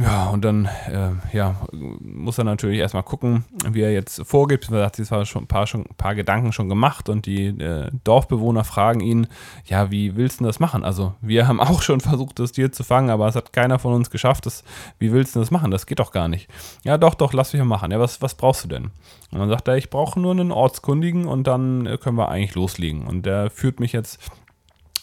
ja, 0.00 0.28
und 0.28 0.44
dann 0.44 0.66
äh, 0.88 1.10
ja, 1.36 1.56
muss 1.72 2.38
er 2.38 2.44
natürlich 2.44 2.78
erstmal 2.78 3.02
gucken, 3.02 3.44
wie 3.68 3.82
er 3.82 3.92
jetzt 3.92 4.22
vorgeht. 4.26 4.70
Er 4.70 4.86
hat 4.86 4.96
sich 4.96 5.08
zwar 5.08 5.26
schon 5.26 5.44
ein 5.44 5.46
paar, 5.46 5.66
schon 5.66 5.84
paar 5.96 6.14
Gedanken 6.14 6.52
schon 6.52 6.68
gemacht 6.68 7.08
und 7.08 7.26
die 7.26 7.48
äh, 7.48 7.90
Dorfbewohner 8.04 8.64
fragen 8.64 9.00
ihn, 9.00 9.26
ja, 9.66 9.90
wie 9.90 10.16
willst 10.16 10.40
du 10.40 10.44
das 10.44 10.60
machen? 10.60 10.84
Also, 10.84 11.14
wir 11.20 11.46
haben 11.46 11.60
auch 11.60 11.82
schon 11.82 12.00
versucht, 12.00 12.38
das 12.38 12.52
Tier 12.52 12.72
zu 12.72 12.84
fangen, 12.84 13.10
aber 13.10 13.28
es 13.28 13.36
hat 13.36 13.52
keiner 13.52 13.78
von 13.78 13.92
uns 13.92 14.10
geschafft. 14.10 14.46
Das, 14.46 14.64
wie 14.98 15.12
willst 15.12 15.36
du 15.36 15.40
das 15.40 15.50
machen? 15.50 15.70
Das 15.70 15.86
geht 15.86 15.98
doch 15.98 16.12
gar 16.12 16.28
nicht. 16.28 16.48
Ja, 16.84 16.96
doch, 16.96 17.14
doch, 17.14 17.32
lass 17.32 17.52
mich 17.52 17.60
mal 17.60 17.66
machen. 17.66 17.92
Ja, 17.92 18.00
was, 18.00 18.22
was 18.22 18.34
brauchst 18.34 18.64
du 18.64 18.68
denn? 18.68 18.84
Und 19.30 19.38
dann 19.38 19.48
sagt 19.48 19.68
er, 19.68 19.76
ich 19.76 19.90
brauche 19.90 20.18
nur 20.18 20.32
einen 20.32 20.52
Ortskundigen 20.52 21.26
und 21.26 21.46
dann 21.46 21.86
äh, 21.86 21.98
können 21.98 22.16
wir 22.16 22.28
eigentlich 22.28 22.54
loslegen. 22.54 23.06
Und 23.06 23.26
der 23.26 23.50
führt 23.50 23.80
mich 23.80 23.92
jetzt 23.92 24.20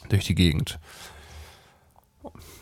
durch 0.10 0.25
die 0.25 0.36
Gegend. 0.36 0.79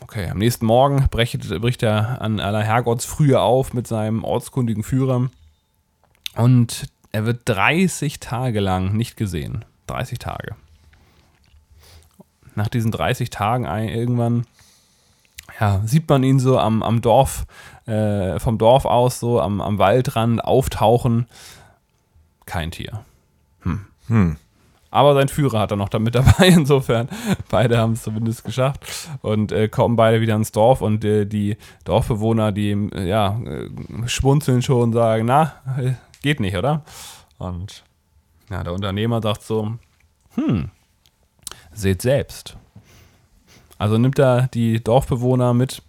Okay, 0.10 0.30
am 0.30 0.38
nächsten 0.38 0.66
Morgen 0.66 1.06
bricht, 1.12 1.38
bricht 1.60 1.84
er 1.84 2.22
an 2.22 2.40
aller 2.40 2.64
Herrgottsfrühe 2.64 3.42
auf 3.42 3.74
mit 3.74 3.88
seinem 3.88 4.24
ortskundigen 4.24 4.84
Führer 4.84 5.30
und 6.34 6.86
er 7.12 7.26
wird 7.26 7.42
30 7.44 8.22
Tage 8.22 8.62
lang 8.62 8.94
nicht 8.94 9.18
gesehen. 9.18 9.66
30 9.88 10.18
Tage. 10.18 10.56
Nach 12.56 12.70
diesen 12.70 12.92
30 12.92 13.32
Tagen 13.32 13.66
irgendwann 13.66 14.46
ja, 15.60 15.82
sieht 15.84 16.08
man 16.08 16.24
ihn 16.24 16.40
so 16.40 16.58
am, 16.58 16.84
am 16.84 17.02
Dorf, 17.02 17.46
äh, 17.86 18.40
vom 18.40 18.58
Dorf 18.58 18.86
aus, 18.86 19.20
so 19.20 19.42
am, 19.42 19.60
am 19.60 19.78
Waldrand 19.78 20.42
auftauchen. 20.42 21.28
Kein 22.46 22.72
Tier. 22.72 23.04
Hm. 23.62 23.86
Hm. 24.08 24.38
Aber 24.90 25.14
sein 25.14 25.28
Führer 25.28 25.60
hat 25.60 25.72
er 25.72 25.78
noch 25.78 25.90
damit 25.90 26.16
dabei. 26.16 26.48
Insofern, 26.48 27.10
beide 27.50 27.78
haben 27.78 27.94
es 27.94 28.04
zumindest 28.04 28.44
geschafft 28.44 29.10
und 29.22 29.52
äh, 29.52 29.68
kommen 29.68 29.96
beide 29.96 30.22
wieder 30.22 30.36
ins 30.36 30.52
Dorf. 30.52 30.82
Und 30.82 31.04
äh, 31.04 31.26
die 31.26 31.58
Dorfbewohner, 31.84 32.52
die 32.52 32.72
äh, 32.72 33.08
ja, 33.08 33.40
äh, 33.46 33.70
schmunzeln 34.08 34.62
schon 34.62 34.82
und 34.84 34.94
sagen: 34.94 35.26
Na, 35.26 35.54
äh, 35.78 35.94
geht 36.22 36.40
nicht, 36.40 36.56
oder? 36.56 36.84
Und 37.38 37.84
ja, 38.50 38.64
der 38.64 38.74
Unternehmer 38.74 39.22
sagt 39.22 39.44
so: 39.44 39.74
Hm, 40.36 40.70
seht 41.74 42.02
selbst. 42.02 42.58
Also 43.78 43.98
nimmt 43.98 44.18
er 44.18 44.48
die 44.48 44.84
Dorfbewohner 44.84 45.54
mit 45.54 45.84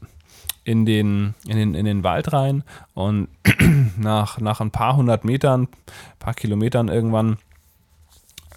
in 0.64 0.85
den, 0.85 1.35
in 1.47 1.57
den, 1.57 1.75
in 1.75 1.87
den 1.87 2.05
Wald 2.05 2.33
rein 2.35 2.62
und 2.93 3.28
nach, 3.97 4.38
nach 4.38 4.61
ein 4.61 4.71
paar 4.71 4.97
hundert 4.97 5.25
Metern, 5.25 5.69
paar 6.19 6.35
Kilometern 6.35 6.88
irgendwann 6.88 7.38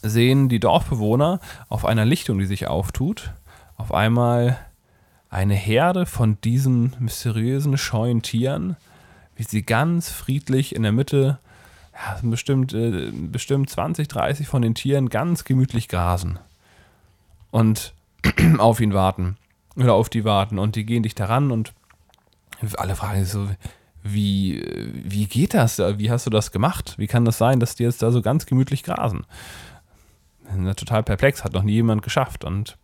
sehen 0.01 0.49
die 0.49 0.59
Dorfbewohner 0.59 1.39
auf 1.69 1.85
einer 1.85 2.05
Lichtung, 2.05 2.39
die 2.39 2.45
sich 2.45 2.67
auftut, 2.67 3.33
auf 3.77 3.93
einmal 3.93 4.57
eine 5.29 5.55
Herde 5.55 6.05
von 6.05 6.37
diesen 6.41 6.95
mysteriösen, 6.99 7.77
scheuen 7.77 8.21
Tieren, 8.21 8.75
wie 9.35 9.43
sie 9.43 9.63
ganz 9.63 10.09
friedlich 10.09 10.75
in 10.75 10.83
der 10.83 10.91
Mitte, 10.91 11.39
ja, 11.93 12.19
bestimmt, 12.21 12.73
äh, 12.73 13.11
bestimmt 13.11 13.69
20, 13.69 14.07
30 14.07 14.47
von 14.47 14.61
den 14.61 14.75
Tieren 14.75 15.09
ganz 15.09 15.43
gemütlich 15.43 15.87
grasen 15.87 16.39
und 17.49 17.93
auf 18.57 18.79
ihn 18.79 18.93
warten 18.93 19.37
oder 19.75 19.93
auf 19.93 20.09
die 20.09 20.25
warten 20.25 20.59
und 20.59 20.75
die 20.75 20.85
gehen 20.85 21.03
dich 21.03 21.15
daran 21.15 21.51
und 21.51 21.73
alle 22.77 22.95
fragen 22.95 23.21
sich 23.23 23.31
so, 23.31 23.47
wie, 24.03 24.63
wie 24.93 25.25
geht 25.25 25.53
das? 25.53 25.79
Wie 25.79 26.11
hast 26.11 26.25
du 26.25 26.29
das 26.29 26.51
gemacht? 26.51 26.95
Wie 26.97 27.07
kann 27.07 27.25
das 27.25 27.37
sein, 27.37 27.59
dass 27.59 27.75
die 27.75 27.83
jetzt 27.83 28.01
da 28.01 28.11
so 28.11 28.21
ganz 28.21 28.45
gemütlich 28.45 28.83
grasen? 28.83 29.25
Total 30.75 31.03
perplex, 31.03 31.43
hat 31.43 31.53
noch 31.53 31.63
nie 31.63 31.73
jemand 31.73 32.03
geschafft. 32.03 32.43
Und 32.43 32.77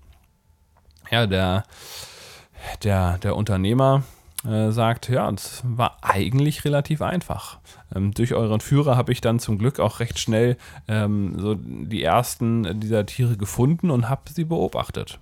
ja, 1.12 1.28
der, 1.28 1.64
der, 2.84 3.18
der 3.20 3.36
Unternehmer 3.36 4.04
äh, 4.46 4.72
sagt, 4.72 5.10
ja, 5.10 5.30
es 5.30 5.62
war 5.66 5.98
eigentlich 6.02 6.64
relativ 6.66 7.02
einfach. 7.02 7.60
Ähm, 7.96 8.14
durch 8.14 8.34
euren 8.34 8.62
Führer 8.62 8.96
habe 8.96 9.12
ich 9.12 9.22
dann 9.22 9.40
zum 9.40 9.58
Glück 9.58 9.80
auch 9.80 10.00
recht 10.00 10.20
schnell 10.20 10.58
ähm, 10.88 11.40
so 11.40 11.56
die 11.56 12.04
ersten 12.04 12.80
dieser 12.80 13.06
Tiere 13.06 13.38
gefunden 13.38 13.90
und 13.90 14.10
habe 14.10 14.32
sie 14.32 14.44
beobachtet. 14.44 15.20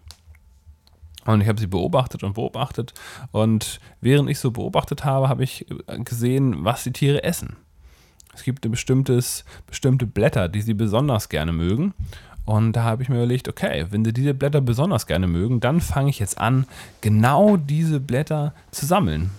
Und 1.26 1.42
ich 1.42 1.48
habe 1.48 1.60
sie 1.60 1.68
beobachtet 1.68 2.24
und 2.24 2.34
beobachtet. 2.34 2.94
Und 3.32 3.80
während 4.00 4.30
ich 4.30 4.38
so 4.38 4.52
beobachtet 4.52 5.06
habe, 5.06 5.28
habe 5.28 5.44
ich 5.44 5.66
gesehen, 6.04 6.64
was 6.64 6.84
die 6.84 6.94
Tiere 6.94 7.24
essen. 7.24 7.56
Es 8.36 8.44
gibt 8.44 8.70
bestimmtes, 8.70 9.46
bestimmte 9.66 10.06
Blätter, 10.06 10.50
die 10.50 10.62
sie 10.62 10.74
besonders 10.74 11.30
gerne 11.30 11.54
mögen. 11.54 11.94
Und 12.46 12.74
da 12.74 12.84
habe 12.84 13.02
ich 13.02 13.10
mir 13.10 13.16
überlegt, 13.16 13.50
okay, 13.50 13.88
wenn 13.90 14.06
sie 14.06 14.14
diese 14.14 14.34
Blätter 14.34 14.62
besonders 14.62 15.08
gerne 15.08 15.28
mögen, 15.28 15.60
dann 15.60 15.82
fange 15.82 16.12
ich 16.12 16.20
jetzt 16.20 16.38
an, 16.38 16.68
genau 17.02 17.58
diese 17.58 18.00
Blätter 18.00 18.54
zu 18.72 18.86
sammeln. 18.86 19.32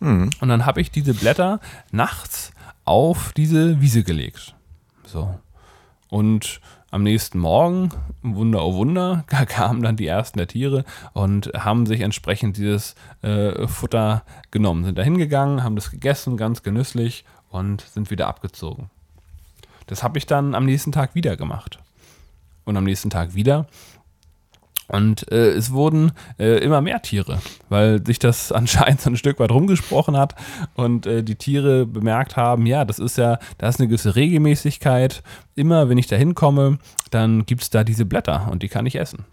Mhm. 0.00 0.30
Und 0.40 0.48
dann 0.48 0.66
habe 0.66 0.80
ich 0.80 0.90
diese 0.90 1.14
Blätter 1.14 1.60
nachts 1.90 2.52
auf 2.84 3.32
diese 3.32 3.80
Wiese 3.80 4.02
gelegt. 4.02 4.54
So. 5.04 5.34
Und 6.10 6.60
am 6.90 7.02
nächsten 7.02 7.38
Morgen, 7.38 7.90
Wunder 8.22 8.64
oh 8.64 8.74
Wunder, 8.74 9.24
kamen 9.48 9.82
dann 9.82 9.96
die 9.96 10.06
ersten 10.06 10.38
der 10.38 10.48
Tiere 10.48 10.84
und 11.14 11.50
haben 11.56 11.86
sich 11.86 12.02
entsprechend 12.02 12.58
dieses 12.58 12.94
äh, 13.22 13.66
Futter 13.66 14.22
genommen. 14.50 14.84
Sind 14.84 14.98
da 14.98 15.02
hingegangen, 15.02 15.64
haben 15.64 15.76
das 15.76 15.90
gegessen, 15.90 16.36
ganz 16.36 16.62
genüsslich 16.62 17.24
und 17.48 17.80
sind 17.80 18.10
wieder 18.10 18.26
abgezogen. 18.26 18.90
Das 19.86 20.02
habe 20.02 20.18
ich 20.18 20.26
dann 20.26 20.54
am 20.54 20.66
nächsten 20.66 20.92
Tag 20.92 21.14
wieder 21.14 21.36
gemacht 21.38 21.78
und 22.68 22.76
am 22.76 22.84
nächsten 22.84 23.10
Tag 23.10 23.34
wieder. 23.34 23.66
Und 24.88 25.30
äh, 25.30 25.50
es 25.50 25.72
wurden 25.72 26.12
äh, 26.38 26.58
immer 26.64 26.80
mehr 26.80 27.02
Tiere, 27.02 27.40
weil 27.68 28.04
sich 28.06 28.18
das 28.18 28.52
anscheinend 28.52 29.00
so 29.00 29.10
ein 29.10 29.16
Stück 29.16 29.38
weit 29.38 29.50
rumgesprochen 29.50 30.16
hat 30.16 30.34
und 30.74 31.06
äh, 31.06 31.22
die 31.22 31.36
Tiere 31.36 31.84
bemerkt 31.84 32.36
haben, 32.36 32.64
ja, 32.64 32.84
das 32.84 32.98
ist 32.98 33.18
ja, 33.18 33.38
da 33.58 33.68
ist 33.68 33.80
eine 33.80 33.88
gewisse 33.88 34.16
Regelmäßigkeit. 34.16 35.22
Immer 35.54 35.88
wenn 35.88 35.98
ich 35.98 36.06
da 36.06 36.16
hinkomme, 36.16 36.78
dann 37.10 37.44
gibt 37.44 37.62
es 37.62 37.70
da 37.70 37.84
diese 37.84 38.06
Blätter 38.06 38.48
und 38.50 38.62
die 38.62 38.68
kann 38.68 38.86
ich 38.86 38.96
essen. 38.96 39.26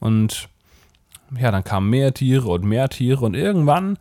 Und 0.00 0.48
ja, 1.38 1.50
dann 1.50 1.64
kamen 1.64 1.88
mehr 1.88 2.12
Tiere 2.12 2.48
und 2.48 2.64
mehr 2.64 2.90
Tiere 2.90 3.24
und 3.24 3.34
irgendwann 3.34 3.98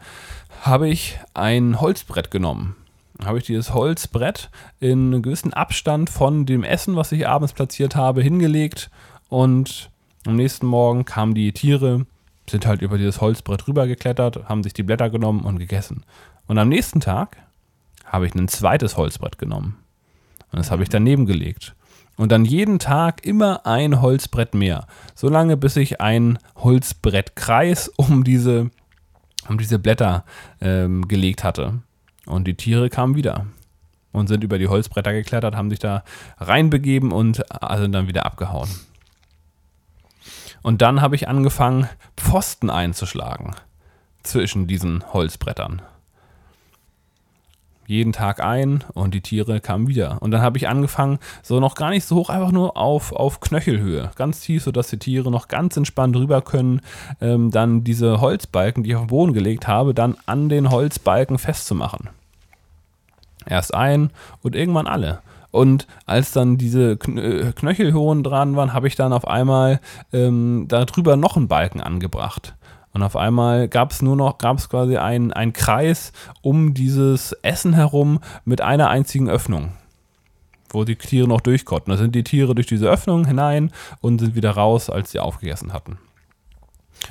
habe 0.61 0.89
ich 0.89 1.17
ein 1.33 1.79
Holzbrett 1.79 2.29
genommen 2.29 2.75
habe 3.23 3.37
ich 3.37 3.45
dieses 3.45 3.73
Holzbrett 3.73 4.49
in 4.79 5.13
einem 5.13 5.21
gewissen 5.21 5.53
Abstand 5.53 6.09
von 6.09 6.45
dem 6.45 6.63
Essen, 6.63 6.95
was 6.95 7.11
ich 7.11 7.27
abends 7.27 7.53
platziert 7.53 7.95
habe, 7.95 8.21
hingelegt 8.21 8.89
und 9.29 9.89
am 10.25 10.35
nächsten 10.35 10.65
Morgen 10.65 11.05
kamen 11.05 11.33
die 11.33 11.51
Tiere, 11.51 12.05
sind 12.49 12.65
halt 12.65 12.81
über 12.81 12.97
dieses 12.97 13.21
Holzbrett 13.21 13.67
rübergeklettert, 13.67 14.49
haben 14.49 14.63
sich 14.63 14.73
die 14.73 14.83
Blätter 14.83 15.09
genommen 15.09 15.41
und 15.41 15.59
gegessen. 15.59 16.03
Und 16.47 16.57
am 16.57 16.69
nächsten 16.69 16.99
Tag 16.99 17.37
habe 18.05 18.25
ich 18.25 18.35
ein 18.35 18.47
zweites 18.47 18.97
Holzbrett 18.97 19.37
genommen 19.37 19.77
und 20.51 20.59
das 20.59 20.71
habe 20.71 20.83
ich 20.83 20.89
daneben 20.89 21.25
gelegt. 21.25 21.75
Und 22.15 22.31
dann 22.31 22.45
jeden 22.45 22.77
Tag 22.77 23.25
immer 23.25 23.65
ein 23.65 24.01
Holzbrett 24.01 24.53
mehr. 24.53 24.85
Solange 25.15 25.57
bis 25.57 25.75
ich 25.75 25.99
ein 25.99 26.37
Holzbrettkreis 26.55 27.87
um 27.87 28.23
diese, 28.23 28.69
um 29.49 29.57
diese 29.57 29.79
Blätter 29.79 30.23
ähm, 30.61 31.07
gelegt 31.07 31.43
hatte. 31.43 31.81
Und 32.25 32.45
die 32.45 32.55
Tiere 32.55 32.89
kamen 32.89 33.15
wieder 33.15 33.47
und 34.11 34.27
sind 34.27 34.43
über 34.43 34.57
die 34.57 34.67
Holzbretter 34.67 35.13
geklettert, 35.13 35.55
haben 35.55 35.69
sich 35.69 35.79
da 35.79 36.03
reinbegeben 36.37 37.11
und 37.11 37.43
sind 37.77 37.91
dann 37.91 38.07
wieder 38.07 38.25
abgehauen. 38.25 38.69
Und 40.61 40.81
dann 40.81 41.01
habe 41.01 41.15
ich 41.15 41.27
angefangen, 41.27 41.89
Pfosten 42.15 42.69
einzuschlagen. 42.69 43.55
zwischen 44.23 44.67
diesen 44.67 45.03
Holzbrettern. 45.13 45.81
Jeden 47.85 48.13
Tag 48.13 48.41
ein 48.41 48.83
und 48.93 49.13
die 49.13 49.21
Tiere 49.21 49.59
kamen 49.59 49.87
wieder. 49.87 50.17
Und 50.21 50.31
dann 50.31 50.41
habe 50.41 50.57
ich 50.57 50.67
angefangen, 50.67 51.19
so 51.41 51.59
noch 51.59 51.75
gar 51.75 51.89
nicht 51.89 52.05
so 52.05 52.15
hoch, 52.15 52.29
einfach 52.29 52.51
nur 52.51 52.77
auf, 52.77 53.11
auf 53.11 53.39
Knöchelhöhe, 53.39 54.11
ganz 54.15 54.39
tief, 54.39 54.63
sodass 54.63 54.89
die 54.89 54.99
Tiere 54.99 55.29
noch 55.29 55.47
ganz 55.47 55.75
entspannt 55.75 56.15
rüber 56.15 56.41
können. 56.41 56.81
Ähm, 57.19 57.51
dann 57.51 57.83
diese 57.83 58.21
Holzbalken, 58.21 58.83
die 58.83 58.91
ich 58.91 58.95
auf 58.95 59.03
den 59.03 59.07
Boden 59.07 59.33
gelegt 59.33 59.67
habe, 59.67 59.93
dann 59.93 60.15
an 60.25 60.49
den 60.49 60.69
Holzbalken 60.69 61.37
festzumachen. 61.37 62.09
Erst 63.45 63.73
ein 63.73 64.11
und 64.41 64.55
irgendwann 64.55 64.87
alle. 64.87 65.19
Und 65.51 65.85
als 66.07 66.31
dann 66.31 66.57
diese 66.57 66.93
äh, 66.93 67.51
Knöchelhohen 67.51 68.23
dran 68.23 68.55
waren, 68.55 68.73
habe 68.73 68.87
ich 68.87 68.95
dann 68.95 69.13
auf 69.13 69.27
einmal 69.27 69.81
ähm, 70.11 70.65
darüber 70.67 71.15
noch 71.15 71.37
einen 71.37 71.47
Balken 71.47 71.79
angebracht. 71.79 72.55
Und 72.93 73.01
auf 73.01 73.15
einmal 73.15 73.67
gab 73.67 73.91
es 73.91 74.01
nur 74.01 74.15
noch, 74.15 74.37
gab 74.37 74.57
es 74.57 74.69
quasi 74.69 74.97
einen, 74.97 75.53
Kreis 75.53 76.13
um 76.41 76.73
dieses 76.73 77.33
Essen 77.41 77.73
herum 77.73 78.19
mit 78.45 78.61
einer 78.61 78.89
einzigen 78.89 79.29
Öffnung, 79.29 79.73
wo 80.69 80.83
die 80.83 80.95
Tiere 80.95 81.27
noch 81.27 81.41
durch 81.41 81.65
konnten. 81.65 81.89
Da 81.89 81.97
sind 81.97 82.13
die 82.13 82.23
Tiere 82.23 82.53
durch 82.53 82.67
diese 82.67 82.87
Öffnung 82.87 83.25
hinein 83.25 83.71
und 84.01 84.19
sind 84.19 84.35
wieder 84.35 84.51
raus, 84.51 84.91
als 84.91 85.11
sie 85.11 85.19
aufgegessen 85.19 85.73
hatten. 85.73 85.97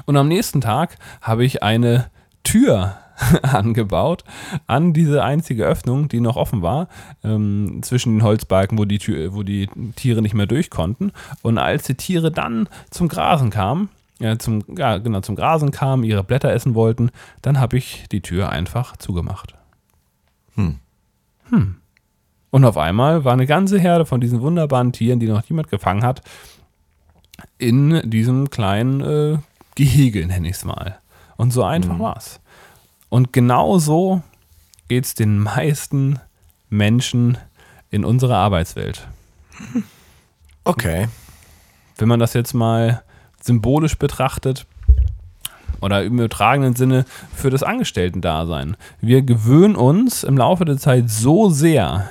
Und 0.06 0.16
am 0.16 0.28
nächsten 0.28 0.60
Tag 0.60 0.96
habe 1.20 1.44
ich 1.44 1.62
eine 1.64 2.10
Tür 2.44 2.96
angebaut 3.42 4.24
an 4.66 4.92
diese 4.92 5.24
einzige 5.24 5.64
Öffnung, 5.64 6.08
die 6.08 6.20
noch 6.20 6.36
offen 6.36 6.62
war, 6.62 6.88
ähm, 7.24 7.80
zwischen 7.82 8.18
den 8.18 8.22
Holzbalken, 8.22 8.78
wo 8.78 8.84
die, 8.84 8.98
Tür, 8.98 9.34
wo 9.34 9.42
die 9.42 9.68
Tiere 9.96 10.22
nicht 10.22 10.34
mehr 10.34 10.46
durch 10.46 10.70
konnten. 10.70 11.12
Und 11.42 11.58
als 11.58 11.84
die 11.84 11.96
Tiere 11.96 12.30
dann 12.30 12.68
zum 12.90 13.08
Grasen 13.08 13.50
kamen, 13.50 13.88
ja, 14.22 14.38
zum, 14.38 14.62
ja, 14.76 14.98
genau, 14.98 15.20
zum 15.20 15.36
Grasen 15.36 15.70
kamen, 15.70 16.04
ihre 16.04 16.24
Blätter 16.24 16.52
essen 16.52 16.74
wollten, 16.74 17.10
dann 17.42 17.58
habe 17.58 17.76
ich 17.76 18.04
die 18.12 18.20
Tür 18.20 18.50
einfach 18.50 18.96
zugemacht. 18.96 19.54
Hm. 20.54 20.78
Hm. 21.50 21.76
Und 22.50 22.64
auf 22.64 22.76
einmal 22.76 23.24
war 23.24 23.32
eine 23.32 23.46
ganze 23.46 23.78
Herde 23.78 24.06
von 24.06 24.20
diesen 24.20 24.40
wunderbaren 24.40 24.92
Tieren, 24.92 25.18
die 25.18 25.26
noch 25.26 25.48
niemand 25.48 25.70
gefangen 25.70 26.04
hat, 26.04 26.22
in 27.58 28.08
diesem 28.08 28.50
kleinen 28.50 29.00
äh, 29.00 29.38
Gehege, 29.74 30.26
nenne 30.26 30.48
ich 30.48 30.56
es 30.56 30.64
mal. 30.64 30.98
Und 31.36 31.52
so 31.52 31.64
einfach 31.64 31.96
mhm. 31.96 32.12
es. 32.16 32.40
Und 33.08 33.32
genau 33.32 33.78
so 33.78 34.22
geht 34.88 35.04
es 35.04 35.14
den 35.14 35.38
meisten 35.38 36.18
Menschen 36.68 37.38
in 37.90 38.04
unserer 38.04 38.36
Arbeitswelt. 38.36 39.08
Okay. 40.64 41.08
Wenn 41.96 42.08
man 42.08 42.20
das 42.20 42.34
jetzt 42.34 42.52
mal 42.52 43.02
symbolisch 43.42 43.98
betrachtet 43.98 44.66
oder 45.80 46.04
im 46.04 46.14
übertragenen 46.14 46.74
Sinne 46.74 47.04
für 47.34 47.50
das 47.50 47.62
Angestellten-Dasein. 47.62 48.76
Wir 49.00 49.22
gewöhnen 49.22 49.76
uns 49.76 50.22
im 50.22 50.38
Laufe 50.38 50.64
der 50.64 50.78
Zeit 50.78 51.10
so 51.10 51.50
sehr 51.50 52.08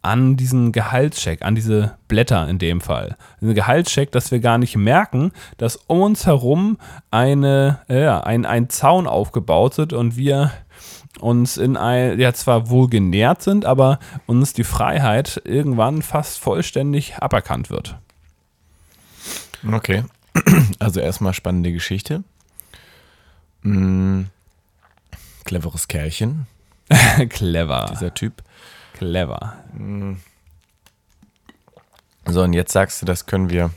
an 0.00 0.36
diesen 0.36 0.70
Gehaltscheck, 0.72 1.42
an 1.42 1.56
diese 1.56 1.96
Blätter 2.06 2.48
in 2.48 2.58
dem 2.58 2.80
Fall. 2.80 3.16
Diesen 3.40 3.54
Gehaltscheck, 3.54 4.12
dass 4.12 4.30
wir 4.30 4.38
gar 4.38 4.56
nicht 4.56 4.76
merken, 4.76 5.32
dass 5.56 5.76
um 5.76 6.00
uns 6.00 6.26
herum 6.26 6.78
eine, 7.10 7.80
ja, 7.88 8.20
ein, 8.20 8.46
ein 8.46 8.70
Zaun 8.70 9.06
aufgebaut 9.06 9.76
wird 9.76 9.92
und 9.92 10.16
wir 10.16 10.52
uns 11.20 11.56
in 11.56 11.76
ein, 11.76 12.20
ja 12.20 12.32
zwar 12.32 12.70
wohl 12.70 12.88
genährt 12.88 13.42
sind, 13.42 13.64
aber 13.64 13.98
uns 14.26 14.52
die 14.52 14.64
Freiheit 14.64 15.42
irgendwann 15.44 16.02
fast 16.02 16.38
vollständig 16.38 17.16
aberkannt 17.16 17.70
wird. 17.70 17.96
Okay. 19.70 20.04
Also 20.78 21.00
erstmal 21.00 21.34
spannende 21.34 21.72
Geschichte. 21.72 22.22
Mhm. 23.62 24.28
Cleveres 25.44 25.88
Kerlchen. 25.88 26.46
Clever. 27.28 27.86
Dieser 27.90 28.14
Typ. 28.14 28.42
Clever. 28.94 29.54
Mhm. 29.72 30.20
So, 32.26 32.42
und 32.42 32.52
jetzt 32.52 32.72
sagst 32.72 33.00
du, 33.00 33.06
das 33.06 33.26
können 33.26 33.48
wir, 33.48 33.70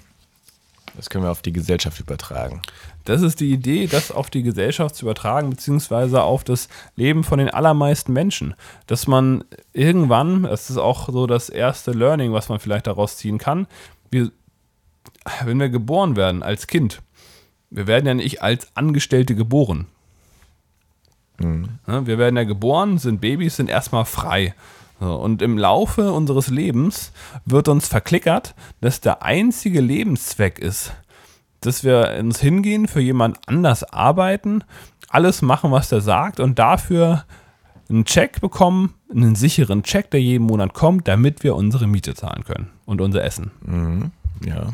das 0.96 1.10
können 1.10 1.24
wir 1.24 1.32
auf 1.32 1.41
die 1.41 1.53
Gesellschaft 1.53 2.00
übertragen. 2.00 2.62
Das 3.06 3.22
ist 3.22 3.39
die 3.39 3.51
Idee, 3.51 3.88
das 3.88 4.12
auf 4.12 4.30
die 4.30 4.44
Gesellschaft 4.44 4.96
zu 4.96 5.06
übertragen, 5.06 5.50
beziehungsweise 5.50 6.22
auf 6.22 6.44
das 6.44 6.68
Leben 6.96 7.24
von 7.24 7.39
den 7.39 7.50
allermeisten 7.50 8.13
Menschen. 8.13 8.53
Dass 8.88 9.08
man 9.08 9.44
irgendwann, 9.74 10.44
das 10.44 10.70
ist 10.70 10.77
auch 10.77 11.10
so 11.10 11.27
das 11.27 11.50
erste 11.50 11.92
Learning, 11.92 12.33
was 12.33 12.50
man 12.50 12.59
vielleicht 12.59 12.88
daraus 12.88 13.18
ziehen 13.18 13.38
kann, 13.38 13.68
wir 14.12 14.31
wenn 15.46 15.59
wir 15.59 15.70
geboren 15.70 16.16
werden 16.16 16.44
als 16.44 16.68
Kind, 16.68 17.01
wir 17.70 17.87
werden 17.87 18.05
ja 18.05 18.14
nicht 18.14 18.42
als 18.42 18.75
Angestellte 18.75 19.35
geboren. 19.35 19.87
Mhm. 21.40 21.79
Wir 21.85 22.18
werden 22.18 22.35
ja 22.35 22.44
geboren, 22.44 22.98
sind 22.98 23.22
Babys, 23.22 23.55
sind 23.55 23.70
erstmal 23.70 24.05
frei. 24.05 24.53
Und 25.00 25.42
im 25.42 25.57
Laufe 25.57 26.11
unseres 26.11 26.50
Lebens 26.50 27.11
wird 27.46 27.68
uns 27.68 27.87
verklickert, 27.87 28.53
dass 28.81 29.01
der 29.01 29.24
einzige 29.24 29.81
Lebenszweck 29.81 30.59
ist, 30.59 30.94
dass 31.61 31.83
wir 31.83 32.16
uns 32.20 32.40
hingehen, 32.40 32.87
für 32.87 33.01
jemand 33.01 33.40
anders 33.48 33.83
arbeiten, 33.83 34.64
alles 35.09 35.42
machen, 35.42 35.72
was 35.72 35.90
der 35.90 36.01
sagt 36.01 36.40
und 36.40 36.59
dafür 36.59 37.25
einen 37.90 38.05
Check 38.05 38.42
bekommen, 38.42 38.94
einen 39.09 39.35
sicheren 39.35 39.81
Check, 39.83 40.11
der 40.11 40.22
jeden 40.22 40.46
Monat 40.46 40.74
kommt, 40.74 41.07
damit 41.07 41.44
wir 41.44 41.55
unsere 41.55 41.87
Miete 41.87 42.14
zahlen 42.14 42.44
können 42.44 42.70
und 42.85 43.01
unser 43.01 43.24
Essen. 43.24 43.51
Mhm. 43.66 44.11
Ja. 44.46 44.70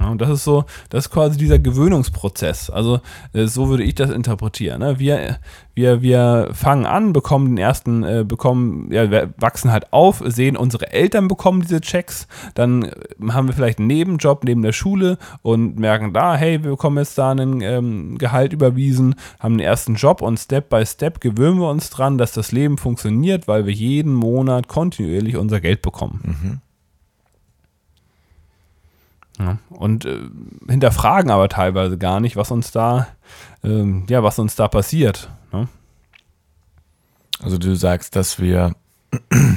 Ja, 0.00 0.08
und 0.08 0.20
das 0.20 0.30
ist 0.30 0.44
so, 0.44 0.64
das 0.88 1.06
ist 1.06 1.10
quasi 1.10 1.36
dieser 1.36 1.58
Gewöhnungsprozess. 1.58 2.70
Also 2.70 3.00
äh, 3.34 3.46
so 3.46 3.68
würde 3.68 3.82
ich 3.82 3.94
das 3.94 4.10
interpretieren. 4.10 4.80
Ne? 4.80 4.98
Wir, 4.98 5.38
wir, 5.74 6.00
wir 6.00 6.50
fangen 6.54 6.86
an, 6.86 7.12
bekommen 7.12 7.48
den 7.48 7.58
ersten, 7.58 8.02
äh, 8.02 8.24
bekommen, 8.26 8.90
ja, 8.90 9.28
wachsen 9.36 9.70
halt 9.70 9.92
auf, 9.92 10.22
sehen, 10.24 10.56
unsere 10.56 10.90
Eltern 10.90 11.28
bekommen 11.28 11.60
diese 11.60 11.82
Checks, 11.82 12.26
dann 12.54 12.84
äh, 12.84 12.92
haben 13.30 13.48
wir 13.48 13.54
vielleicht 13.54 13.78
einen 13.78 13.88
Nebenjob 13.88 14.44
neben 14.44 14.62
der 14.62 14.72
Schule 14.72 15.18
und 15.42 15.78
merken 15.78 16.14
da, 16.14 16.34
hey, 16.34 16.62
wir 16.62 16.70
bekommen 16.70 16.96
jetzt 16.96 17.18
da 17.18 17.30
einen 17.30 17.60
ähm, 17.60 18.16
Gehalt 18.16 18.54
überwiesen, 18.54 19.16
haben 19.38 19.58
den 19.58 19.66
ersten 19.66 19.96
Job 19.96 20.22
und 20.22 20.38
Step 20.38 20.70
by 20.70 20.86
Step 20.86 21.20
gewöhnen 21.20 21.60
wir 21.60 21.68
uns 21.68 21.90
dran, 21.90 22.16
dass 22.16 22.32
das 22.32 22.52
Leben 22.52 22.78
funktioniert, 22.78 23.48
weil 23.48 23.66
wir 23.66 23.74
jeden 23.74 24.14
Monat 24.14 24.66
kontinuierlich 24.66 25.36
unser 25.36 25.60
Geld 25.60 25.82
bekommen. 25.82 26.20
Mhm. 26.24 26.69
Ja, 29.40 29.56
und 29.70 30.04
äh, 30.04 30.18
hinterfragen 30.68 31.30
aber 31.30 31.48
teilweise 31.48 31.96
gar 31.96 32.20
nicht, 32.20 32.36
was 32.36 32.50
uns 32.50 32.72
da, 32.72 33.08
ähm, 33.64 34.04
ja, 34.10 34.22
was 34.22 34.38
uns 34.38 34.54
da 34.54 34.68
passiert. 34.68 35.30
Ne? 35.50 35.66
Also 37.42 37.56
du 37.56 37.74
sagst, 37.74 38.16
dass 38.16 38.38
wir 38.38 38.74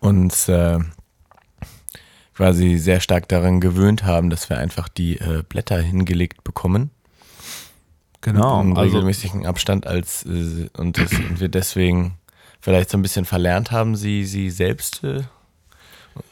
uns 0.00 0.48
äh, 0.48 0.78
quasi 2.34 2.78
sehr 2.78 3.00
stark 3.00 3.28
daran 3.28 3.60
gewöhnt 3.60 4.04
haben, 4.04 4.30
dass 4.30 4.48
wir 4.48 4.56
einfach 4.56 4.88
die 4.88 5.18
äh, 5.18 5.42
Blätter 5.46 5.78
hingelegt 5.80 6.42
bekommen. 6.42 6.90
Genau. 8.22 8.62
Im 8.62 8.74
also, 8.74 8.96
regelmäßigen 8.96 9.44
Abstand 9.44 9.86
als 9.86 10.24
äh, 10.24 10.70
und, 10.78 10.96
das, 10.96 11.12
und, 11.12 11.40
wir 11.40 11.50
deswegen 11.50 12.16
vielleicht 12.58 12.88
so 12.88 12.96
ein 12.96 13.02
bisschen 13.02 13.26
verlernt 13.26 13.70
haben, 13.70 13.96
sie, 13.96 14.24
sie 14.24 14.48
selbst 14.48 15.04
äh, 15.04 15.24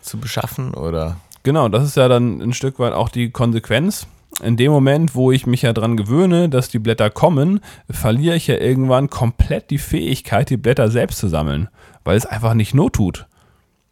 zu 0.00 0.16
beschaffen 0.18 0.72
oder 0.72 1.18
Genau, 1.42 1.68
das 1.68 1.84
ist 1.84 1.96
ja 1.96 2.08
dann 2.08 2.40
ein 2.40 2.52
Stück 2.52 2.78
weit 2.78 2.92
auch 2.92 3.08
die 3.08 3.30
Konsequenz. 3.30 4.06
In 4.42 4.56
dem 4.56 4.72
Moment, 4.72 5.14
wo 5.14 5.30
ich 5.30 5.46
mich 5.46 5.62
ja 5.62 5.72
daran 5.72 5.96
gewöhne, 5.96 6.48
dass 6.48 6.68
die 6.68 6.78
Blätter 6.78 7.10
kommen, 7.10 7.60
verliere 7.90 8.36
ich 8.36 8.46
ja 8.46 8.56
irgendwann 8.56 9.10
komplett 9.10 9.70
die 9.70 9.78
Fähigkeit, 9.78 10.48
die 10.48 10.56
Blätter 10.56 10.90
selbst 10.90 11.18
zu 11.18 11.28
sammeln, 11.28 11.68
weil 12.04 12.16
es 12.16 12.26
einfach 12.26 12.54
nicht 12.54 12.74
not 12.74 12.94
tut. 12.94 13.26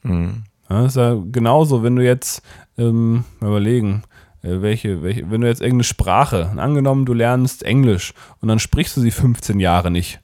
Mhm. 0.02 0.44
das 0.68 0.92
ist 0.92 0.96
ja 0.96 1.18
genauso, 1.30 1.82
wenn 1.82 1.96
du 1.96 2.02
jetzt 2.02 2.42
ähm, 2.78 3.24
überlegen, 3.42 4.02
äh, 4.42 4.62
welche, 4.62 5.02
welche, 5.02 5.30
wenn 5.30 5.42
du 5.42 5.46
jetzt 5.46 5.60
irgendeine 5.60 5.84
Sprache, 5.84 6.52
angenommen, 6.56 7.04
du 7.04 7.12
lernst 7.12 7.62
Englisch 7.62 8.14
und 8.40 8.48
dann 8.48 8.58
sprichst 8.58 8.96
du 8.96 9.02
sie 9.02 9.10
15 9.10 9.60
Jahre 9.60 9.90
nicht 9.90 10.20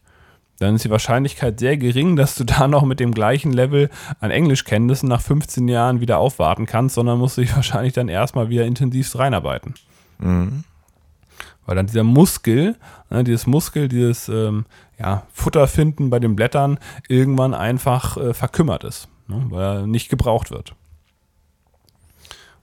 dann 0.59 0.75
ist 0.75 0.85
die 0.85 0.91
Wahrscheinlichkeit 0.91 1.61
sehr 1.61 1.77
gering, 1.77 2.17
dass 2.17 2.35
du 2.35 2.45
da 2.45 2.69
noch 2.69 2.85
mit 2.85 3.01
dem 3.01 3.13
gleichen 3.13 3.53
Level 3.53 3.91
an 4.21 4.31
Englischkenntnissen 4.31 5.09
nach 5.09 5.21
15 5.21 5.69
Jahren 5.69 6.01
wieder 6.01 6.19
aufwarten 6.19 6.67
kannst, 6.67 6.95
sondern 6.95 7.19
musst 7.19 7.37
du 7.37 7.43
dich 7.43 7.55
wahrscheinlich 7.57 7.93
dann 7.93 8.09
erstmal 8.09 8.49
wieder 8.49 8.65
intensivst 8.65 9.19
reinarbeiten. 9.19 9.75
Mhm. 10.19 10.65
Weil 11.67 11.77
dann 11.77 11.87
dieser 11.87 12.05
Muskel, 12.05 12.77
ne, 13.11 13.25
dieses 13.25 13.47
Muskel, 13.47 13.89
dieses 13.89 14.29
ähm, 14.29 14.67
ja, 14.99 15.25
Futter 15.33 15.67
finden 15.67 16.11
bei 16.11 16.21
den 16.21 16.37
Blättern 16.37 16.79
irgendwann 17.09 17.55
einfach 17.55 18.17
äh, 18.17 18.35
verkümmert 18.35 18.85
ist, 18.85 19.09
ne, 19.27 19.45
weil 19.49 19.63
er 19.63 19.87
nicht 19.87 20.09
gebraucht 20.09 20.51
wird. 20.51 20.75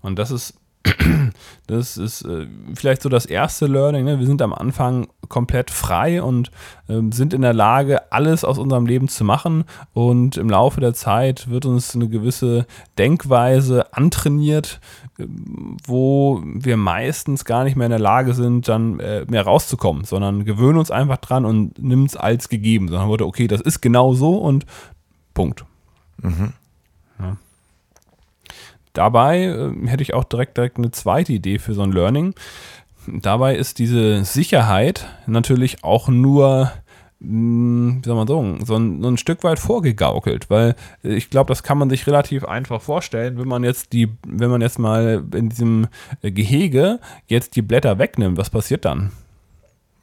Und 0.01 0.19
das 0.19 0.31
ist 0.31 0.55
Das 1.67 1.95
ist 1.95 2.23
äh, 2.23 2.45
vielleicht 2.75 3.01
so 3.01 3.09
das 3.09 3.25
erste 3.25 3.67
Learning. 3.67 4.03
Ne? 4.03 4.19
Wir 4.19 4.25
sind 4.25 4.41
am 4.41 4.53
Anfang 4.53 5.07
komplett 5.29 5.71
frei 5.71 6.21
und 6.21 6.51
äh, 6.89 6.99
sind 7.11 7.33
in 7.33 7.41
der 7.41 7.53
Lage, 7.53 8.11
alles 8.11 8.43
aus 8.43 8.57
unserem 8.57 8.85
Leben 8.85 9.07
zu 9.07 9.23
machen. 9.23 9.63
Und 9.93 10.35
im 10.35 10.49
Laufe 10.49 10.81
der 10.81 10.93
Zeit 10.93 11.49
wird 11.49 11.65
uns 11.65 11.95
eine 11.95 12.09
gewisse 12.09 12.65
Denkweise 12.97 13.93
antrainiert, 13.93 14.81
äh, 15.17 15.25
wo 15.85 16.41
wir 16.43 16.75
meistens 16.75 17.45
gar 17.45 17.63
nicht 17.63 17.77
mehr 17.77 17.87
in 17.87 17.91
der 17.91 17.99
Lage 17.99 18.33
sind, 18.33 18.67
dann 18.67 18.99
äh, 18.99 19.25
mehr 19.29 19.43
rauszukommen, 19.43 20.03
sondern 20.03 20.43
gewöhnen 20.43 20.77
uns 20.77 20.91
einfach 20.91 21.17
dran 21.17 21.45
und 21.45 21.81
nehmen 21.81 22.05
es 22.05 22.17
als 22.17 22.49
gegeben. 22.49 22.89
Sondern 22.89 23.07
wurde, 23.07 23.25
okay, 23.25 23.47
das 23.47 23.61
ist 23.61 23.79
genau 23.79 24.13
so 24.13 24.35
und 24.35 24.65
Punkt. 25.33 25.63
Mhm. 26.21 26.53
Ja. 27.19 27.37
Dabei 28.93 29.43
äh, 29.43 29.87
hätte 29.87 30.03
ich 30.03 30.13
auch 30.13 30.23
direkt, 30.23 30.57
direkt 30.57 30.77
eine 30.77 30.91
zweite 30.91 31.33
Idee 31.33 31.59
für 31.59 31.73
so 31.73 31.81
ein 31.81 31.91
Learning. 31.91 32.33
Dabei 33.07 33.55
ist 33.55 33.79
diese 33.79 34.23
Sicherheit 34.23 35.07
natürlich 35.27 35.83
auch 35.83 36.07
nur 36.07 36.71
hm, 37.23 38.01
wie 38.03 38.07
soll 38.07 38.15
man 38.15 38.27
sagen, 38.27 38.65
so 38.65 38.75
ein, 38.75 39.01
so 39.01 39.07
ein 39.07 39.17
Stück 39.17 39.43
weit 39.43 39.57
vorgegaukelt, 39.57 40.49
weil 40.49 40.75
ich 41.03 41.29
glaube, 41.29 41.47
das 41.47 41.63
kann 41.63 41.77
man 41.77 41.89
sich 41.89 42.05
relativ 42.05 42.43
einfach 42.43 42.81
vorstellen, 42.81 43.39
wenn 43.39 43.47
man 43.47 43.63
jetzt 43.63 43.93
die, 43.93 44.09
wenn 44.27 44.49
man 44.49 44.61
jetzt 44.61 44.77
mal 44.77 45.23
in 45.33 45.47
diesem 45.47 45.87
Gehege 46.21 46.99
jetzt 47.27 47.55
die 47.55 47.61
Blätter 47.61 47.97
wegnimmt, 47.97 48.37
was 48.37 48.49
passiert 48.49 48.83
dann? 48.83 49.11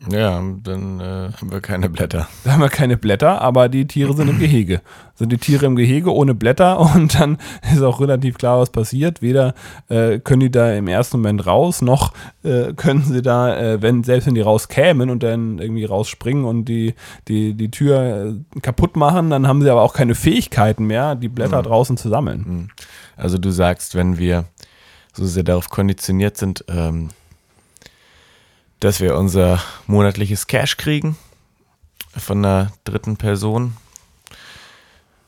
Ja, 0.09 0.43
dann 0.63 0.99
äh, 0.99 1.31
haben 1.33 1.53
wir 1.53 1.61
keine 1.61 1.91
Blätter. 1.91 2.27
Da 2.45 2.53
haben 2.53 2.61
wir 2.61 2.71
keine 2.71 2.97
Blätter, 2.97 3.43
aber 3.43 3.69
die 3.69 3.87
Tiere 3.87 4.15
sind 4.15 4.29
im 4.29 4.39
Gehege. 4.39 4.81
Sind 5.15 5.31
die 5.31 5.37
Tiere 5.37 5.67
im 5.67 5.77
Gehege 5.77 6.15
ohne 6.15 6.35
Blätter 6.35 6.81
und 6.95 7.21
dann 7.21 7.37
ist 7.73 7.83
auch 7.83 8.01
relativ 8.01 8.39
klar, 8.39 8.61
was 8.61 8.71
passiert. 8.71 9.21
Weder 9.21 9.55
äh, 9.89 10.19
können 10.19 10.41
die 10.41 10.51
da 10.51 10.73
im 10.73 10.89
ersten 10.89 11.19
Moment 11.19 11.47
raus, 11.47 11.83
noch 11.83 12.15
äh, 12.43 12.73
können 12.73 13.03
sie 13.03 13.21
da, 13.21 13.55
äh, 13.57 13.83
wenn, 13.83 14.03
selbst 14.03 14.27
wenn 14.27 14.35
die 14.35 14.41
rauskämen 14.41 15.11
und 15.11 15.23
dann 15.23 15.59
irgendwie 15.59 15.85
rausspringen 15.85 16.45
und 16.45 16.65
die, 16.65 16.95
die, 17.29 17.53
die 17.53 17.71
Tür 17.71 18.35
äh, 18.55 18.61
kaputt 18.61 18.97
machen, 18.97 19.29
dann 19.29 19.47
haben 19.47 19.61
sie 19.61 19.69
aber 19.69 19.83
auch 19.83 19.93
keine 19.93 20.15
Fähigkeiten 20.15 20.87
mehr, 20.87 21.15
die 21.15 21.29
Blätter 21.29 21.59
mhm. 21.59 21.67
draußen 21.67 21.97
zu 21.99 22.09
sammeln. 22.09 22.45
Mhm. 22.47 22.69
Also 23.17 23.37
du 23.37 23.51
sagst, 23.51 23.95
wenn 23.95 24.17
wir 24.17 24.47
so 25.13 25.27
sehr 25.27 25.43
darauf 25.43 25.69
konditioniert 25.69 26.39
sind, 26.39 26.65
ähm, 26.69 27.11
dass 28.81 29.01
wir 29.01 29.17
unser 29.17 29.63
monatliches 29.87 30.47
Cash 30.47 30.77
kriegen 30.77 31.17
von 32.17 32.45
einer 32.45 32.73
dritten 32.85 33.17
Person. 33.17 33.77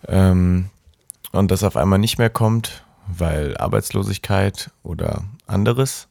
Ähm, 0.08 0.70
und 1.30 1.50
das 1.50 1.62
auf 1.62 1.76
einmal 1.76 1.98
nicht 1.98 2.18
mehr 2.18 2.30
kommt, 2.30 2.84
weil 3.06 3.56
Arbeitslosigkeit 3.56 4.70
oder 4.82 5.24
anderes, 5.46 6.08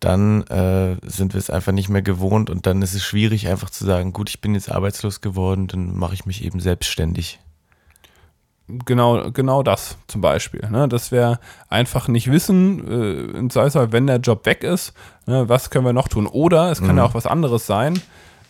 dann 0.00 0.42
äh, 0.48 0.96
sind 1.02 1.32
wir 1.32 1.38
es 1.38 1.50
einfach 1.50 1.72
nicht 1.72 1.88
mehr 1.88 2.02
gewohnt 2.02 2.50
und 2.50 2.66
dann 2.66 2.82
ist 2.82 2.94
es 2.94 3.04
schwierig 3.04 3.48
einfach 3.48 3.70
zu 3.70 3.84
sagen, 3.84 4.12
gut, 4.12 4.28
ich 4.28 4.40
bin 4.40 4.54
jetzt 4.54 4.70
arbeitslos 4.70 5.20
geworden, 5.20 5.66
dann 5.66 5.96
mache 5.96 6.14
ich 6.14 6.26
mich 6.26 6.44
eben 6.44 6.60
selbstständig 6.60 7.40
genau, 8.68 9.30
genau 9.30 9.62
das 9.62 9.98
zum 10.06 10.20
Beispiel. 10.20 10.68
Ne? 10.70 10.88
Dass 10.88 11.12
wir 11.12 11.38
einfach 11.68 12.08
nicht 12.08 12.30
wissen, 12.30 12.86
äh, 12.88 13.38
in 13.38 13.50
Zweifelsfall, 13.50 13.92
wenn 13.92 14.06
der 14.06 14.18
Job 14.18 14.46
weg 14.46 14.64
ist, 14.64 14.94
ne, 15.26 15.48
was 15.48 15.70
können 15.70 15.84
wir 15.84 15.92
noch 15.92 16.08
tun? 16.08 16.26
Oder 16.26 16.70
es 16.70 16.80
kann 16.80 16.92
mhm. 16.92 16.98
ja 16.98 17.04
auch 17.04 17.14
was 17.14 17.26
anderes 17.26 17.66
sein. 17.66 18.00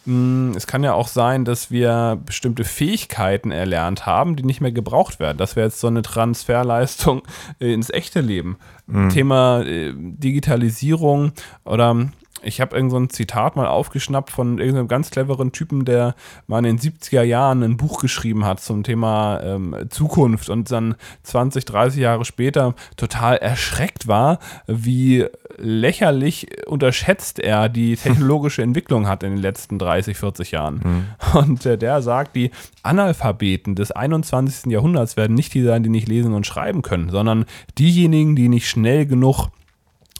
Hm, 0.06 0.52
es 0.54 0.66
kann 0.66 0.84
ja 0.84 0.92
auch 0.92 1.08
sein, 1.08 1.44
dass 1.44 1.70
wir 1.70 2.20
bestimmte 2.24 2.64
Fähigkeiten 2.64 3.50
erlernt 3.50 4.04
haben, 4.04 4.36
die 4.36 4.42
nicht 4.42 4.60
mehr 4.60 4.72
gebraucht 4.72 5.18
werden. 5.18 5.38
Das 5.38 5.56
wäre 5.56 5.66
jetzt 5.66 5.80
so 5.80 5.86
eine 5.86 6.02
Transferleistung 6.02 7.22
äh, 7.58 7.72
ins 7.72 7.90
echte 7.90 8.20
Leben. 8.20 8.58
Mhm. 8.86 9.08
Thema 9.08 9.62
äh, 9.62 9.94
Digitalisierung 9.96 11.32
oder 11.64 12.08
ich 12.44 12.60
habe 12.60 12.76
irgend 12.76 12.90
so 12.90 12.98
ein 12.98 13.10
Zitat 13.10 13.56
mal 13.56 13.66
aufgeschnappt 13.66 14.30
von 14.30 14.58
irgendeinem 14.58 14.88
ganz 14.88 15.10
cleveren 15.10 15.52
Typen, 15.52 15.84
der 15.84 16.14
mal 16.46 16.58
in 16.64 16.76
den 16.76 16.78
70er 16.78 17.22
Jahren 17.22 17.62
ein 17.62 17.76
Buch 17.76 18.00
geschrieben 18.00 18.44
hat 18.44 18.60
zum 18.60 18.82
Thema 18.82 19.40
ähm, 19.42 19.74
Zukunft 19.90 20.48
und 20.48 20.70
dann 20.70 20.94
20, 21.22 21.64
30 21.64 22.00
Jahre 22.00 22.24
später 22.24 22.74
total 22.96 23.36
erschreckt 23.36 24.06
war, 24.06 24.38
wie 24.66 25.26
lächerlich 25.56 26.66
unterschätzt 26.66 27.38
er 27.38 27.68
die 27.68 27.96
technologische 28.02 28.62
Entwicklung 28.62 29.08
hat 29.08 29.22
in 29.22 29.30
den 29.30 29.42
letzten 29.42 29.78
30, 29.78 30.16
40 30.16 30.50
Jahren. 30.52 30.80
Mhm. 30.84 31.38
Und 31.38 31.66
äh, 31.66 31.78
der 31.78 32.02
sagt, 32.02 32.36
die 32.36 32.50
Analphabeten 32.82 33.74
des 33.74 33.92
21. 33.92 34.70
Jahrhunderts 34.70 35.16
werden 35.16 35.34
nicht 35.34 35.54
die 35.54 35.62
sein, 35.62 35.82
die 35.82 35.90
nicht 35.90 36.08
lesen 36.08 36.34
und 36.34 36.46
schreiben 36.46 36.82
können, 36.82 37.10
sondern 37.10 37.44
diejenigen, 37.78 38.36
die 38.36 38.48
nicht 38.48 38.68
schnell 38.68 39.06
genug 39.06 39.48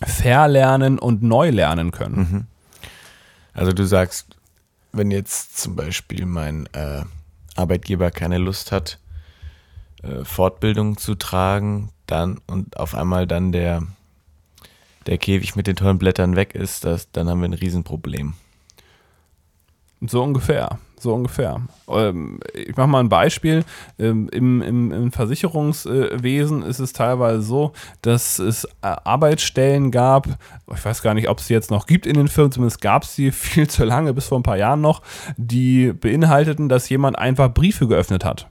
verlernen 0.03 0.99
und 0.99 1.23
neu 1.23 1.51
lernen 1.51 1.91
können. 1.91 2.17
Mhm. 2.17 2.47
Also 3.53 3.73
du 3.73 3.85
sagst, 3.85 4.37
wenn 4.93 5.11
jetzt 5.11 5.59
zum 5.59 5.77
Beispiel 5.77 6.27
mein 6.27 6.67
äh, 6.73 7.03
Arbeitgeber 7.57 8.11
keine 8.11 8.39
Lust 8.39 8.73
hat, 8.73 8.99
äh, 10.03 10.25
Fortbildung 10.25 10.97
zu 10.97 11.15
tragen, 11.15 11.91
dann 12.07 12.41
und 12.47 12.77
auf 12.79 12.95
einmal 12.95 13.27
dann 13.27 13.53
der, 13.53 13.83
der 15.07 15.19
Käfig 15.19 15.57
mit 15.57 15.67
den 15.67 15.77
tollen 15.77 15.99
Blättern 15.99 16.37
weg 16.37 16.55
ist, 16.55 16.85
das, 16.85 17.11
dann 17.13 17.29
haben 17.29 17.41
wir 17.41 17.49
ein 17.49 17.55
Riesenproblem. 17.55 18.35
So 20.01 20.23
ungefähr 20.23 20.79
so 21.05 21.15
ungefähr. 21.15 21.61
Ähm, 21.87 22.41
ich 22.53 22.77
mache 22.77 22.89
mal 22.89 22.99
ein 22.99 23.09
Beispiel. 23.09 23.65
Ähm, 23.99 24.29
Im, 24.33 24.61
im, 24.61 24.91
Im, 24.91 25.13
Versicherungswesen 25.13 26.63
ist 26.63 26.81
es 26.81 26.93
teilweise 26.93 27.43
so, 27.43 27.73
dass 28.03 28.41
es 28.41 28.65
äh, 28.65 28.69
Arbeitsstellen 28.83 29.93
gab, 29.93 30.27
ich 30.75 30.85
weiß 30.85 31.03
gar 31.03 31.15
nicht, 31.15 31.29
ob 31.29 31.39
es 31.39 31.47
sie 31.47 31.55
jetzt 31.55 31.71
noch 31.71 31.87
gibt 31.87 32.07
in 32.07 32.15
den 32.15 32.27
Firmen, 32.27 32.51
zumindest 32.51 32.81
gab 32.81 33.05
es 33.05 33.15
sie 33.15 33.31
viel 33.31 33.69
zu 33.69 33.85
lange, 33.85 34.13
bis 34.13 34.27
vor 34.27 34.41
ein 34.41 34.43
paar 34.43 34.57
Jahren 34.57 34.81
noch, 34.81 35.03
die 35.37 35.93
beinhalteten, 35.93 36.69
dass 36.69 36.89
jemand 36.89 37.17
einfach 37.17 37.53
Briefe 37.53 37.87
geöffnet 37.87 38.25
hat. 38.25 38.49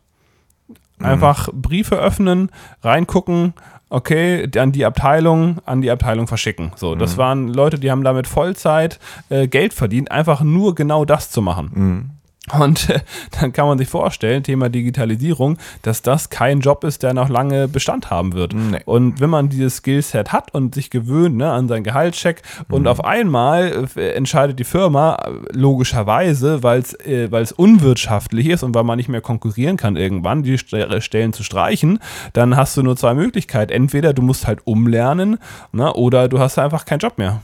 Mhm. 0.99 1.05
Einfach 1.05 1.49
Briefe 1.51 1.97
öffnen, 1.97 2.49
reingucken, 2.81 3.53
okay, 3.93 4.49
an 4.57 4.71
die 4.71 4.85
Abteilung, 4.85 5.59
an 5.65 5.81
die 5.81 5.91
Abteilung 5.91 6.27
verschicken. 6.27 6.71
So, 6.75 6.95
das 6.95 7.13
mhm. 7.13 7.17
waren 7.17 7.47
Leute, 7.47 7.77
die 7.77 7.91
haben 7.91 8.03
damit 8.03 8.27
Vollzeit 8.27 8.99
äh, 9.29 9.47
Geld 9.47 9.73
verdient, 9.73 10.11
einfach 10.11 10.41
nur 10.41 10.73
genau 10.73 11.05
das 11.05 11.29
zu 11.29 11.41
machen. 11.41 11.71
Mhm. 11.73 12.09
Und 12.51 12.89
äh, 12.89 12.99
dann 13.39 13.53
kann 13.53 13.67
man 13.67 13.77
sich 13.77 13.87
vorstellen, 13.87 14.43
Thema 14.43 14.67
Digitalisierung, 14.67 15.57
dass 15.81 16.01
das 16.01 16.29
kein 16.29 16.59
Job 16.59 16.83
ist, 16.83 17.01
der 17.01 17.13
noch 17.13 17.29
lange 17.29 17.69
Bestand 17.69 18.09
haben 18.11 18.33
wird. 18.33 18.53
Nee. 18.53 18.81
Und 18.83 19.21
wenn 19.21 19.29
man 19.29 19.47
dieses 19.47 19.77
Skillset 19.77 20.33
hat 20.33 20.53
und 20.53 20.75
sich 20.75 20.89
gewöhnt 20.89 21.37
ne, 21.37 21.49
an 21.49 21.69
seinen 21.69 21.83
Gehaltscheck 21.83 22.41
mhm. 22.67 22.75
und 22.75 22.87
auf 22.87 23.03
einmal 23.05 23.87
äh, 23.95 24.09
entscheidet 24.09 24.59
die 24.59 24.65
Firma 24.65 25.15
äh, 25.15 25.57
logischerweise, 25.57 26.63
weil 26.63 26.81
es 26.81 26.93
äh, 27.05 27.29
unwirtschaftlich 27.55 28.49
ist 28.49 28.63
und 28.63 28.75
weil 28.75 28.83
man 28.83 28.97
nicht 28.97 29.09
mehr 29.09 29.21
konkurrieren 29.21 29.77
kann 29.77 29.95
irgendwann, 29.95 30.43
die 30.43 30.57
Stellen 30.57 31.31
zu 31.31 31.43
streichen, 31.43 31.99
dann 32.33 32.57
hast 32.57 32.75
du 32.75 32.83
nur 32.83 32.97
zwei 32.97 33.13
Möglichkeiten. 33.13 33.71
Entweder 33.71 34.13
du 34.13 34.21
musst 34.21 34.47
halt 34.47 34.59
umlernen 34.65 35.37
ne, 35.71 35.93
oder 35.93 36.27
du 36.27 36.39
hast 36.39 36.59
einfach 36.59 36.83
keinen 36.83 36.99
Job 36.99 37.17
mehr. 37.17 37.41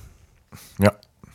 Ja, 0.78 0.92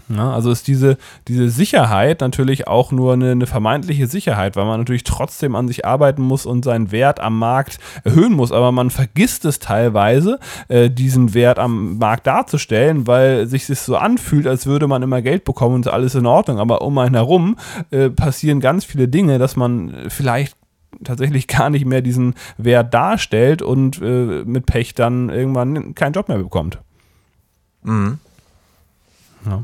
ja, 0.08 0.32
also 0.32 0.50
ist 0.50 0.68
diese, 0.68 0.98
diese 1.28 1.48
Sicherheit 1.48 2.20
natürlich 2.20 2.68
auch 2.68 2.92
nur 2.92 3.14
eine, 3.14 3.30
eine, 3.30 3.46
vermeintliche 3.46 4.06
Sicherheit, 4.06 4.54
weil 4.54 4.66
man 4.66 4.78
natürlich 4.78 5.04
trotzdem 5.04 5.56
an 5.56 5.66
sich 5.66 5.86
arbeiten 5.86 6.20
muss 6.20 6.44
und 6.44 6.62
seinen 6.64 6.92
Wert 6.92 7.20
am 7.20 7.38
Markt 7.38 7.78
erhöhen 8.04 8.34
muss. 8.34 8.52
Aber 8.52 8.70
man 8.70 8.90
vergisst 8.90 9.46
es 9.46 9.60
teilweise, 9.60 10.38
äh, 10.68 10.90
diesen 10.90 11.32
Wert 11.32 11.58
am 11.58 11.96
Markt 11.96 12.26
darzustellen, 12.26 13.06
weil 13.06 13.46
sich 13.46 13.66
das 13.66 13.86
so 13.86 13.96
anfühlt, 13.96 14.46
als 14.46 14.66
würde 14.66 14.88
man 14.88 15.02
immer 15.02 15.22
Geld 15.22 15.44
bekommen 15.44 15.76
und 15.76 15.88
alles 15.88 16.14
in 16.14 16.26
Ordnung. 16.26 16.58
Aber 16.58 16.82
um 16.82 16.98
einen 16.98 17.14
herum 17.14 17.56
äh, 17.90 18.10
passieren 18.10 18.60
ganz 18.60 18.84
viele 18.84 19.08
Dinge, 19.08 19.38
dass 19.38 19.56
man 19.56 19.94
vielleicht 20.08 20.56
tatsächlich 21.02 21.48
gar 21.48 21.70
nicht 21.70 21.86
mehr 21.86 22.02
diesen 22.02 22.34
Wert 22.58 22.92
darstellt 22.92 23.62
und 23.62 24.02
äh, 24.02 24.44
mit 24.44 24.66
Pech 24.66 24.94
dann 24.94 25.30
irgendwann 25.30 25.94
keinen 25.94 26.12
Job 26.12 26.28
mehr 26.28 26.38
bekommt. 26.38 26.78
Mhm. 27.82 28.18
Ja. 29.46 29.62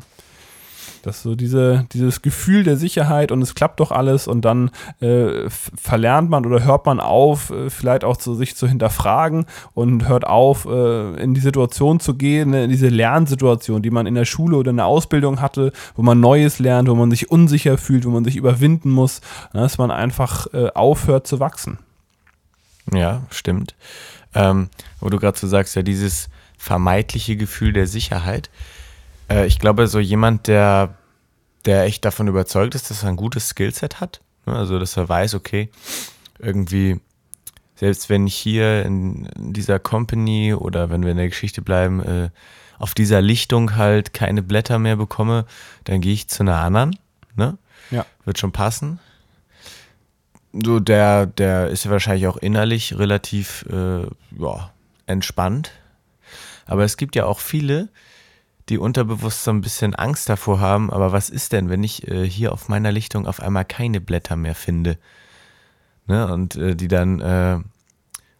Das 1.02 1.22
so 1.22 1.34
diese, 1.34 1.86
dieses 1.92 2.20
Gefühl 2.20 2.62
der 2.62 2.76
Sicherheit 2.76 3.32
und 3.32 3.40
es 3.40 3.54
klappt 3.54 3.80
doch 3.80 3.90
alles 3.90 4.28
und 4.28 4.44
dann 4.44 4.70
äh, 5.00 5.48
verlernt 5.48 6.28
man 6.28 6.44
oder 6.44 6.62
hört 6.62 6.84
man 6.84 7.00
auf, 7.00 7.50
äh, 7.50 7.70
vielleicht 7.70 8.04
auch 8.04 8.18
zu 8.18 8.34
sich 8.34 8.54
zu 8.54 8.68
hinterfragen 8.68 9.46
und 9.72 10.08
hört 10.08 10.26
auf, 10.26 10.66
äh, 10.66 11.22
in 11.22 11.32
die 11.32 11.40
Situation 11.40 12.00
zu 12.00 12.14
gehen, 12.14 12.50
ne, 12.50 12.64
in 12.64 12.70
diese 12.70 12.88
Lernsituation, 12.88 13.80
die 13.80 13.90
man 13.90 14.06
in 14.06 14.14
der 14.14 14.26
Schule 14.26 14.58
oder 14.58 14.70
in 14.70 14.76
der 14.76 14.86
Ausbildung 14.86 15.40
hatte, 15.40 15.72
wo 15.96 16.02
man 16.02 16.20
Neues 16.20 16.58
lernt, 16.58 16.88
wo 16.88 16.94
man 16.94 17.10
sich 17.10 17.30
unsicher 17.30 17.78
fühlt, 17.78 18.04
wo 18.04 18.10
man 18.10 18.24
sich 18.24 18.36
überwinden 18.36 18.90
muss, 18.90 19.22
ne, 19.54 19.60
dass 19.60 19.78
man 19.78 19.90
einfach 19.90 20.48
äh, 20.52 20.68
aufhört 20.74 21.26
zu 21.26 21.40
wachsen. 21.40 21.78
Ja, 22.92 23.22
stimmt. 23.30 23.74
Ähm, 24.34 24.68
wo 25.00 25.08
du 25.08 25.18
gerade 25.18 25.38
so 25.38 25.46
sagst, 25.46 25.76
ja, 25.76 25.82
dieses 25.82 26.28
vermeintliche 26.58 27.36
Gefühl 27.36 27.72
der 27.72 27.86
Sicherheit 27.86 28.50
äh, 29.30 29.46
ich 29.46 29.58
glaube, 29.58 29.86
so 29.86 29.98
jemand, 29.98 30.46
der, 30.46 30.94
der 31.64 31.84
echt 31.84 32.04
davon 32.04 32.28
überzeugt 32.28 32.74
ist, 32.74 32.90
dass 32.90 33.02
er 33.02 33.10
ein 33.10 33.16
gutes 33.16 33.48
Skillset 33.48 34.00
hat, 34.00 34.20
ne? 34.46 34.54
also 34.54 34.78
dass 34.78 34.96
er 34.96 35.08
weiß, 35.08 35.34
okay, 35.34 35.70
irgendwie, 36.38 37.00
selbst 37.76 38.10
wenn 38.10 38.26
ich 38.26 38.34
hier 38.34 38.84
in, 38.84 39.26
in 39.36 39.52
dieser 39.52 39.78
Company 39.78 40.54
oder 40.54 40.90
wenn 40.90 41.02
wir 41.02 41.12
in 41.12 41.16
der 41.16 41.28
Geschichte 41.28 41.62
bleiben, 41.62 42.00
äh, 42.00 42.30
auf 42.78 42.94
dieser 42.94 43.20
Lichtung 43.20 43.76
halt 43.76 44.14
keine 44.14 44.42
Blätter 44.42 44.78
mehr 44.78 44.96
bekomme, 44.96 45.44
dann 45.84 46.00
gehe 46.00 46.14
ich 46.14 46.28
zu 46.28 46.42
einer 46.42 46.56
anderen. 46.56 46.98
Ne? 47.36 47.58
Ja. 47.90 48.06
Wird 48.24 48.38
schon 48.38 48.52
passen. 48.52 48.98
So, 50.52 50.80
der, 50.80 51.26
der 51.26 51.68
ist 51.68 51.84
ja 51.84 51.90
wahrscheinlich 51.90 52.26
auch 52.26 52.38
innerlich 52.38 52.98
relativ 52.98 53.66
äh, 53.70 54.02
ja, 54.38 54.70
entspannt. 55.06 55.72
Aber 56.66 56.84
es 56.84 56.96
gibt 56.96 57.16
ja 57.16 57.26
auch 57.26 57.38
viele, 57.38 57.88
die 58.70 58.78
unterbewusst 58.78 59.44
so 59.44 59.50
ein 59.50 59.60
bisschen 59.60 59.94
Angst 59.94 60.28
davor 60.28 60.60
haben. 60.60 60.90
Aber 60.90 61.12
was 61.12 61.28
ist 61.28 61.52
denn, 61.52 61.68
wenn 61.68 61.82
ich 61.82 62.08
äh, 62.08 62.28
hier 62.28 62.52
auf 62.52 62.68
meiner 62.68 62.92
Lichtung 62.92 63.26
auf 63.26 63.40
einmal 63.40 63.64
keine 63.64 64.00
Blätter 64.00 64.36
mehr 64.36 64.54
finde? 64.54 64.96
Ne? 66.06 66.32
Und 66.32 66.56
äh, 66.56 66.76
die 66.76 66.88
dann, 66.88 67.20
äh, 67.20 67.58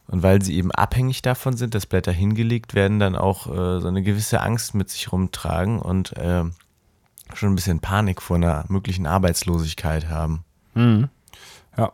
und 0.06 0.22
weil 0.22 0.40
sie 0.42 0.56
eben 0.56 0.70
abhängig 0.72 1.22
davon 1.22 1.56
sind, 1.56 1.74
dass 1.74 1.86
Blätter 1.86 2.12
hingelegt 2.12 2.74
werden, 2.74 2.98
dann 2.98 3.16
auch 3.16 3.46
äh, 3.48 3.80
so 3.80 3.88
eine 3.88 4.02
gewisse 4.02 4.40
Angst 4.40 4.74
mit 4.74 4.88
sich 4.88 5.12
rumtragen 5.12 5.80
und 5.80 6.16
äh, 6.16 6.44
schon 7.34 7.52
ein 7.52 7.56
bisschen 7.56 7.80
Panik 7.80 8.22
vor 8.22 8.36
einer 8.36 8.64
möglichen 8.68 9.06
Arbeitslosigkeit 9.06 10.08
haben. 10.08 10.44
Ja. 11.76 11.92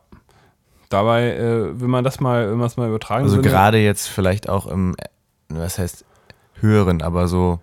Dabei, 0.89 1.37
äh, 1.37 1.81
wenn 1.81 1.91
man 1.91 2.05
das 2.05 2.21
mal, 2.21 2.51
wenn 2.51 2.59
man 2.59 2.67
es 2.67 2.77
mal 2.77 2.89
übertragen 2.89 3.25
Also 3.25 3.43
gerade 3.43 3.79
jetzt 3.79 4.07
vielleicht 4.07 4.49
auch 4.49 4.67
im, 4.67 4.95
was 5.49 5.79
heißt 5.79 6.05
höheren, 6.61 7.03
aber 7.03 7.29
so, 7.29 7.61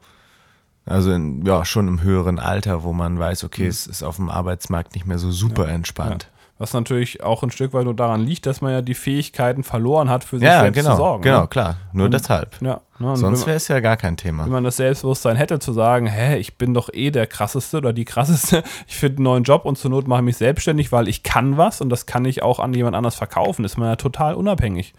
also 0.85 1.11
in, 1.11 1.45
ja, 1.45 1.63
schon 1.65 1.87
im 1.87 2.01
höheren 2.01 2.39
Alter, 2.39 2.83
wo 2.83 2.93
man 2.93 3.17
weiß, 3.17 3.43
okay, 3.43 3.67
es 3.67 3.87
ist 3.87 4.03
auf 4.03 4.17
dem 4.17 4.29
Arbeitsmarkt 4.29 4.95
nicht 4.95 5.05
mehr 5.05 5.17
so 5.19 5.31
super 5.31 5.67
entspannt. 5.69 6.29
Was 6.59 6.71
natürlich 6.73 7.23
auch 7.23 7.41
ein 7.41 7.49
Stück 7.51 7.73
weit 7.73 7.83
nur 7.85 7.95
daran 7.95 8.21
liegt, 8.21 8.45
dass 8.45 8.61
man 8.61 8.71
ja 8.71 8.81
die 8.81 8.93
Fähigkeiten 8.93 9.63
verloren 9.63 10.09
hat, 10.09 10.23
für 10.23 10.37
sich 10.37 10.47
Ja, 10.47 10.61
selbst 10.61 10.77
genau, 10.77 10.91
zu 10.91 10.97
sorgen. 10.97 11.23
genau, 11.23 11.41
ne? 11.41 11.47
klar. 11.47 11.77
Nur 11.93 12.05
Und- 12.05 12.13
deshalb. 12.13 12.61
Ja, 12.61 12.79
ne? 12.99 13.17
Sonst 13.17 13.47
wäre 13.47 13.57
es 13.57 13.67
ja 13.69 13.79
gar 13.79 13.97
kein 13.97 14.17
Thema. 14.17 14.45
wenn 14.45 14.51
man 14.51 14.63
das 14.63 14.77
Selbstbewusstsein 14.77 15.35
hätte, 15.35 15.57
zu 15.59 15.73
sagen, 15.73 16.05
hä, 16.05 16.37
ich 16.37 16.57
bin 16.57 16.73
doch 16.73 16.89
eh 16.93 17.09
der 17.09 17.25
krasseste 17.27 17.77
oder 17.77 17.91
die 17.91 18.05
krasseste, 18.05 18.63
ich 18.87 18.95
finde 18.95 19.17
einen 19.17 19.23
neuen 19.23 19.43
Job 19.43 19.65
und 19.65 19.77
zur 19.77 19.89
Not 19.89 20.07
mache 20.07 20.19
ich 20.19 20.25
mich 20.25 20.37
selbstständig, 20.37 20.91
weil 20.91 21.07
ich 21.07 21.23
kann 21.23 21.57
was 21.57 21.81
und 21.81 21.89
das 21.89 22.05
kann 22.05 22.23
ich 22.23 22.43
auch 22.43 22.59
an 22.59 22.73
jemand 22.73 22.95
anders 22.95 23.15
verkaufen, 23.15 23.65
ist 23.65 23.77
man 23.77 23.87
ja 23.89 23.95
total 23.95 24.35
unabhängig. 24.35 24.93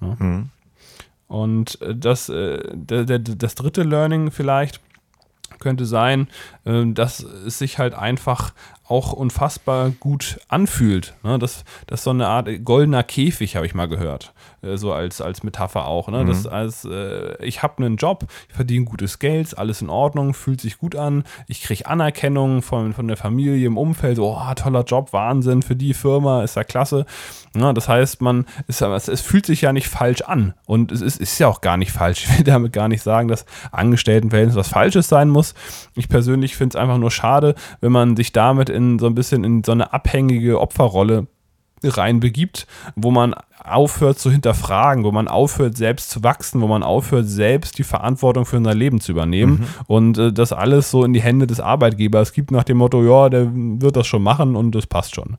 Ne? 0.00 0.16
Mhm. 0.18 0.48
Und 1.28 1.80
äh, 1.80 1.94
das, 1.96 2.28
äh, 2.28 2.58
das 2.76 3.54
dritte 3.54 3.84
Learning 3.84 4.30
vielleicht 4.30 4.80
könnte 5.60 5.86
sein, 5.86 6.28
äh, 6.64 6.84
dass 6.86 7.20
es 7.20 7.58
sich 7.58 7.78
halt 7.78 7.94
einfach 7.94 8.52
auch 8.90 9.12
unfassbar 9.12 9.90
gut 10.00 10.40
anfühlt. 10.48 11.14
Ne? 11.22 11.38
Das, 11.38 11.64
das 11.86 12.00
ist 12.00 12.04
so 12.04 12.10
eine 12.10 12.26
Art 12.26 12.48
goldener 12.64 13.02
Käfig, 13.02 13.56
habe 13.56 13.66
ich 13.66 13.74
mal 13.74 13.88
gehört. 13.88 14.32
Äh, 14.62 14.76
So 14.76 14.92
als, 14.92 15.20
als 15.20 15.42
Metapher 15.42 15.86
auch. 15.86 16.08
Ne? 16.08 16.24
Das 16.24 16.46
als, 16.46 16.84
äh, 16.84 17.42
ich 17.44 17.62
habe 17.62 17.78
einen 17.78 17.96
Job, 17.96 18.26
ich 18.48 18.54
verdiene 18.54 18.84
gutes 18.84 19.18
Geld, 19.18 19.56
alles 19.56 19.80
in 19.82 19.90
Ordnung, 19.90 20.34
fühlt 20.34 20.60
sich 20.60 20.78
gut 20.78 20.96
an. 20.96 21.24
Ich 21.46 21.62
kriege 21.62 21.86
Anerkennung 21.86 22.62
von, 22.62 22.92
von 22.92 23.06
der 23.08 23.16
Familie 23.16 23.66
im 23.66 23.78
Umfeld. 23.78 24.16
So, 24.16 24.36
oh, 24.36 24.54
toller 24.54 24.84
Job, 24.84 25.12
Wahnsinn 25.12 25.62
für 25.62 25.76
die 25.76 25.94
Firma, 25.94 26.42
ist 26.42 26.56
ja 26.56 26.64
klasse. 26.64 27.06
Ja, 27.56 27.72
das 27.72 27.88
heißt, 27.88 28.20
man 28.22 28.46
ist, 28.68 28.80
es, 28.82 29.08
es 29.08 29.20
fühlt 29.20 29.46
sich 29.46 29.62
ja 29.62 29.72
nicht 29.72 29.88
falsch 29.88 30.22
an. 30.22 30.54
Und 30.66 30.92
es 30.92 31.00
ist, 31.00 31.20
ist 31.20 31.38
ja 31.38 31.48
auch 31.48 31.60
gar 31.60 31.76
nicht 31.76 31.92
falsch. 31.92 32.26
Ich 32.30 32.38
will 32.38 32.44
damit 32.44 32.72
gar 32.72 32.88
nicht 32.88 33.02
sagen, 33.02 33.28
dass 33.28 33.44
Angestelltenverhältnis 33.72 34.56
was 34.56 34.68
Falsches 34.68 35.08
sein 35.08 35.28
muss. 35.28 35.54
Ich 35.94 36.08
persönlich 36.08 36.56
finde 36.56 36.76
es 36.76 36.80
einfach 36.80 36.98
nur 36.98 37.10
schade, 37.10 37.54
wenn 37.80 37.92
man 37.92 38.16
sich 38.16 38.32
damit 38.32 38.68
in 38.70 38.79
so 38.98 39.06
ein 39.06 39.14
bisschen 39.14 39.44
in 39.44 39.64
so 39.64 39.72
eine 39.72 39.92
abhängige 39.92 40.60
Opferrolle 40.60 41.26
reinbegibt, 41.82 42.66
wo 42.94 43.10
man 43.10 43.34
aufhört 43.62 44.18
zu 44.18 44.30
hinterfragen, 44.30 45.04
wo 45.04 45.12
man 45.12 45.28
aufhört 45.28 45.76
selbst 45.76 46.10
zu 46.10 46.22
wachsen, 46.22 46.60
wo 46.60 46.66
man 46.66 46.82
aufhört 46.82 47.26
selbst 47.26 47.78
die 47.78 47.84
Verantwortung 47.84 48.46
für 48.46 48.56
unser 48.56 48.74
Leben 48.74 49.00
zu 49.00 49.12
übernehmen 49.12 49.66
und 49.86 50.18
äh, 50.18 50.32
das 50.32 50.52
alles 50.52 50.90
so 50.90 51.04
in 51.04 51.12
die 51.12 51.22
Hände 51.22 51.46
des 51.46 51.60
Arbeitgebers 51.60 52.32
gibt 52.32 52.50
nach 52.50 52.64
dem 52.64 52.78
Motto, 52.78 53.02
ja, 53.04 53.28
der 53.28 53.50
wird 53.52 53.96
das 53.96 54.06
schon 54.06 54.22
machen 54.22 54.56
und 54.56 54.74
das 54.74 54.86
passt 54.86 55.14
schon. 55.14 55.36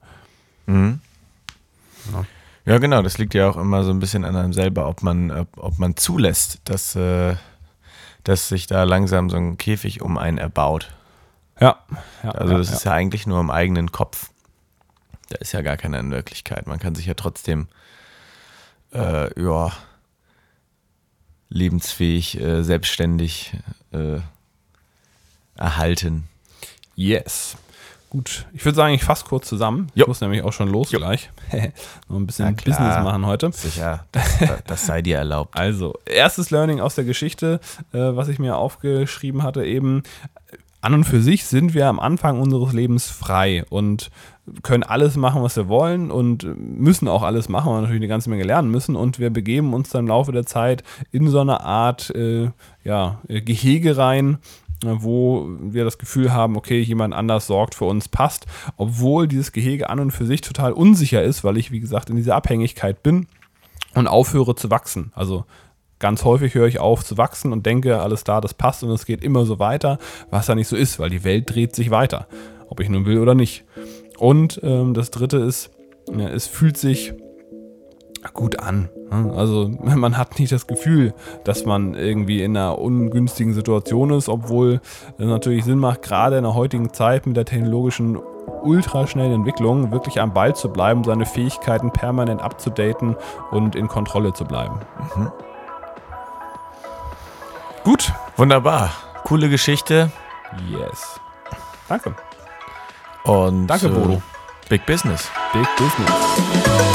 Ja, 2.65 2.77
genau, 2.77 3.01
das 3.01 3.17
liegt 3.17 3.33
ja 3.33 3.49
auch 3.49 3.57
immer 3.57 3.83
so 3.83 3.91
ein 3.91 3.99
bisschen 3.99 4.23
an 4.23 4.35
einem 4.35 4.53
selber, 4.53 4.87
ob 4.87 5.01
man, 5.01 5.31
ob, 5.31 5.47
ob 5.57 5.79
man 5.79 5.95
zulässt, 5.95 6.61
dass, 6.65 6.95
äh, 6.95 7.35
dass 8.23 8.49
sich 8.49 8.67
da 8.67 8.83
langsam 8.83 9.29
so 9.29 9.37
ein 9.37 9.57
Käfig 9.57 10.01
um 10.01 10.17
einen 10.17 10.37
erbaut. 10.37 10.93
Ja, 11.61 11.79
ja 12.23 12.31
Also 12.31 12.57
das 12.57 12.69
ja. 12.69 12.75
ist 12.75 12.83
ja 12.83 12.91
eigentlich 12.91 13.27
nur 13.27 13.39
im 13.39 13.51
eigenen 13.51 13.91
Kopf. 13.91 14.29
Da 15.29 15.37
ist 15.37 15.53
ja 15.53 15.61
gar 15.61 15.77
keine 15.77 15.99
in 15.99 16.11
Wirklichkeit. 16.11 16.67
Man 16.67 16.79
kann 16.79 16.95
sich 16.95 17.05
ja 17.05 17.13
trotzdem 17.13 17.67
äh, 18.93 19.41
ja, 19.41 19.71
lebensfähig, 21.49 22.39
äh, 22.39 22.63
selbstständig 22.63 23.53
äh, 23.91 24.19
erhalten. 25.55 26.27
Yes. 26.95 27.55
Gut, 28.09 28.45
ich 28.51 28.65
würde 28.65 28.75
sagen, 28.75 28.93
ich 28.93 29.05
fasse 29.05 29.23
kurz 29.23 29.47
zusammen. 29.47 29.87
Ich 29.93 30.01
Jo. 30.01 30.07
muss 30.07 30.19
nämlich 30.19 30.41
auch 30.41 30.51
schon 30.51 30.67
los 30.67 30.89
gleich. 30.89 31.29
Noch 32.09 32.17
ein 32.17 32.27
bisschen 32.27 32.57
klar. 32.57 32.77
Business 32.77 33.03
machen 33.05 33.25
heute. 33.25 33.53
Sicher, 33.53 34.05
das, 34.11 34.39
das 34.67 34.85
sei 34.85 35.01
dir 35.01 35.17
erlaubt. 35.17 35.57
Also, 35.57 35.97
erstes 36.03 36.51
Learning 36.51 36.81
aus 36.81 36.95
der 36.95 37.05
Geschichte, 37.05 37.61
äh, 37.93 37.99
was 37.99 38.27
ich 38.27 38.37
mir 38.37 38.57
aufgeschrieben 38.57 39.43
hatte, 39.43 39.63
eben, 39.63 40.03
an 40.81 40.95
und 40.95 41.03
für 41.03 41.21
sich 41.21 41.45
sind 41.45 41.73
wir 41.73 41.87
am 41.87 41.99
Anfang 41.99 42.39
unseres 42.39 42.73
Lebens 42.73 43.09
frei 43.09 43.63
und 43.69 44.09
können 44.63 44.83
alles 44.83 45.15
machen, 45.15 45.43
was 45.43 45.55
wir 45.55 45.67
wollen 45.67 46.09
und 46.09 46.43
müssen 46.57 47.07
auch 47.07 47.21
alles 47.21 47.49
machen, 47.49 47.67
weil 47.67 47.77
wir 47.77 47.81
natürlich 47.81 48.01
eine 48.01 48.07
ganze 48.07 48.29
Menge 48.31 48.43
lernen 48.43 48.71
müssen 48.71 48.95
und 48.95 49.19
wir 49.19 49.29
begeben 49.29 49.73
uns 49.73 49.89
dann 49.89 50.01
im 50.01 50.07
Laufe 50.07 50.31
der 50.31 50.45
Zeit 50.45 50.83
in 51.11 51.27
so 51.27 51.39
eine 51.39 51.61
Art 51.61 52.09
äh, 52.15 52.49
ja, 52.83 53.21
Gehege 53.27 53.97
rein, 53.97 54.39
wo 54.83 55.47
wir 55.59 55.83
das 55.83 55.99
Gefühl 55.99 56.33
haben, 56.33 56.57
okay, 56.57 56.81
jemand 56.81 57.13
anders 57.13 57.45
sorgt 57.45 57.75
für 57.75 57.85
uns, 57.85 58.07
passt, 58.07 58.47
obwohl 58.77 59.27
dieses 59.27 59.51
Gehege 59.51 59.89
an 59.89 59.99
und 59.99 60.11
für 60.11 60.25
sich 60.25 60.41
total 60.41 60.73
unsicher 60.73 61.21
ist, 61.21 61.43
weil 61.43 61.57
ich, 61.57 61.71
wie 61.71 61.79
gesagt, 61.79 62.09
in 62.09 62.15
dieser 62.15 62.35
Abhängigkeit 62.35 63.03
bin 63.03 63.27
und 63.93 64.07
aufhöre 64.07 64.55
zu 64.55 64.71
wachsen. 64.71 65.11
Also 65.13 65.45
ganz 66.01 66.25
häufig 66.25 66.53
höre 66.53 66.67
ich 66.67 66.79
auf 66.79 67.05
zu 67.05 67.17
wachsen 67.17 67.53
und 67.53 67.65
denke, 67.65 68.01
alles 68.01 68.25
da, 68.25 68.41
das 68.41 68.53
passt 68.53 68.83
und 68.83 68.89
es 68.89 69.05
geht 69.05 69.23
immer 69.23 69.45
so 69.45 69.59
weiter, 69.59 69.99
was 70.29 70.47
ja 70.47 70.55
nicht 70.55 70.67
so 70.67 70.75
ist, 70.75 70.99
weil 70.99 71.09
die 71.09 71.23
Welt 71.23 71.53
dreht 71.53 71.73
sich 71.75 71.91
weiter, 71.91 72.27
ob 72.67 72.81
ich 72.81 72.89
nun 72.89 73.05
will 73.05 73.19
oder 73.19 73.35
nicht. 73.35 73.63
Und 74.17 74.59
ähm, 74.63 74.93
das 74.93 75.11
Dritte 75.11 75.37
ist, 75.37 75.71
ja, 76.13 76.27
es 76.27 76.47
fühlt 76.47 76.75
sich 76.75 77.13
gut 78.33 78.59
an. 78.59 78.89
ne? 79.11 79.33
Also 79.35 79.71
man 79.81 80.17
hat 80.17 80.39
nicht 80.39 80.51
das 80.51 80.67
Gefühl, 80.67 81.13
dass 81.43 81.65
man 81.65 81.93
irgendwie 81.93 82.43
in 82.43 82.57
einer 82.57 82.77
ungünstigen 82.77 83.53
Situation 83.53 84.11
ist, 84.11 84.29
obwohl 84.29 84.81
es 85.17 85.25
natürlich 85.25 85.63
Sinn 85.63 85.79
macht, 85.79 86.01
gerade 86.01 86.37
in 86.37 86.43
der 86.43 86.55
heutigen 86.55 86.93
Zeit 86.93 87.25
mit 87.25 87.37
der 87.37 87.45
technologischen 87.45 88.17
ultraschnellen 88.63 89.33
Entwicklung 89.33 89.91
wirklich 89.91 90.19
am 90.19 90.33
Ball 90.33 90.55
zu 90.55 90.69
bleiben, 90.69 91.03
seine 91.03 91.25
Fähigkeiten 91.25 91.91
permanent 91.91 92.41
abzudaten 92.41 93.15
und 93.51 93.75
in 93.75 93.87
Kontrolle 93.87 94.33
zu 94.33 94.45
bleiben. 94.45 94.79
Gut. 97.83 98.11
Wunderbar. 98.37 98.91
Coole 99.23 99.49
Geschichte. 99.49 100.11
Yes. 100.69 101.19
Danke. 101.87 102.15
Und 103.23 103.67
Danke, 103.67 103.87
äh, 103.87 103.89
Bodo. 103.89 104.21
Big 104.69 104.85
Business. 104.85 105.29
Big 105.53 105.67
Business. 105.77 106.90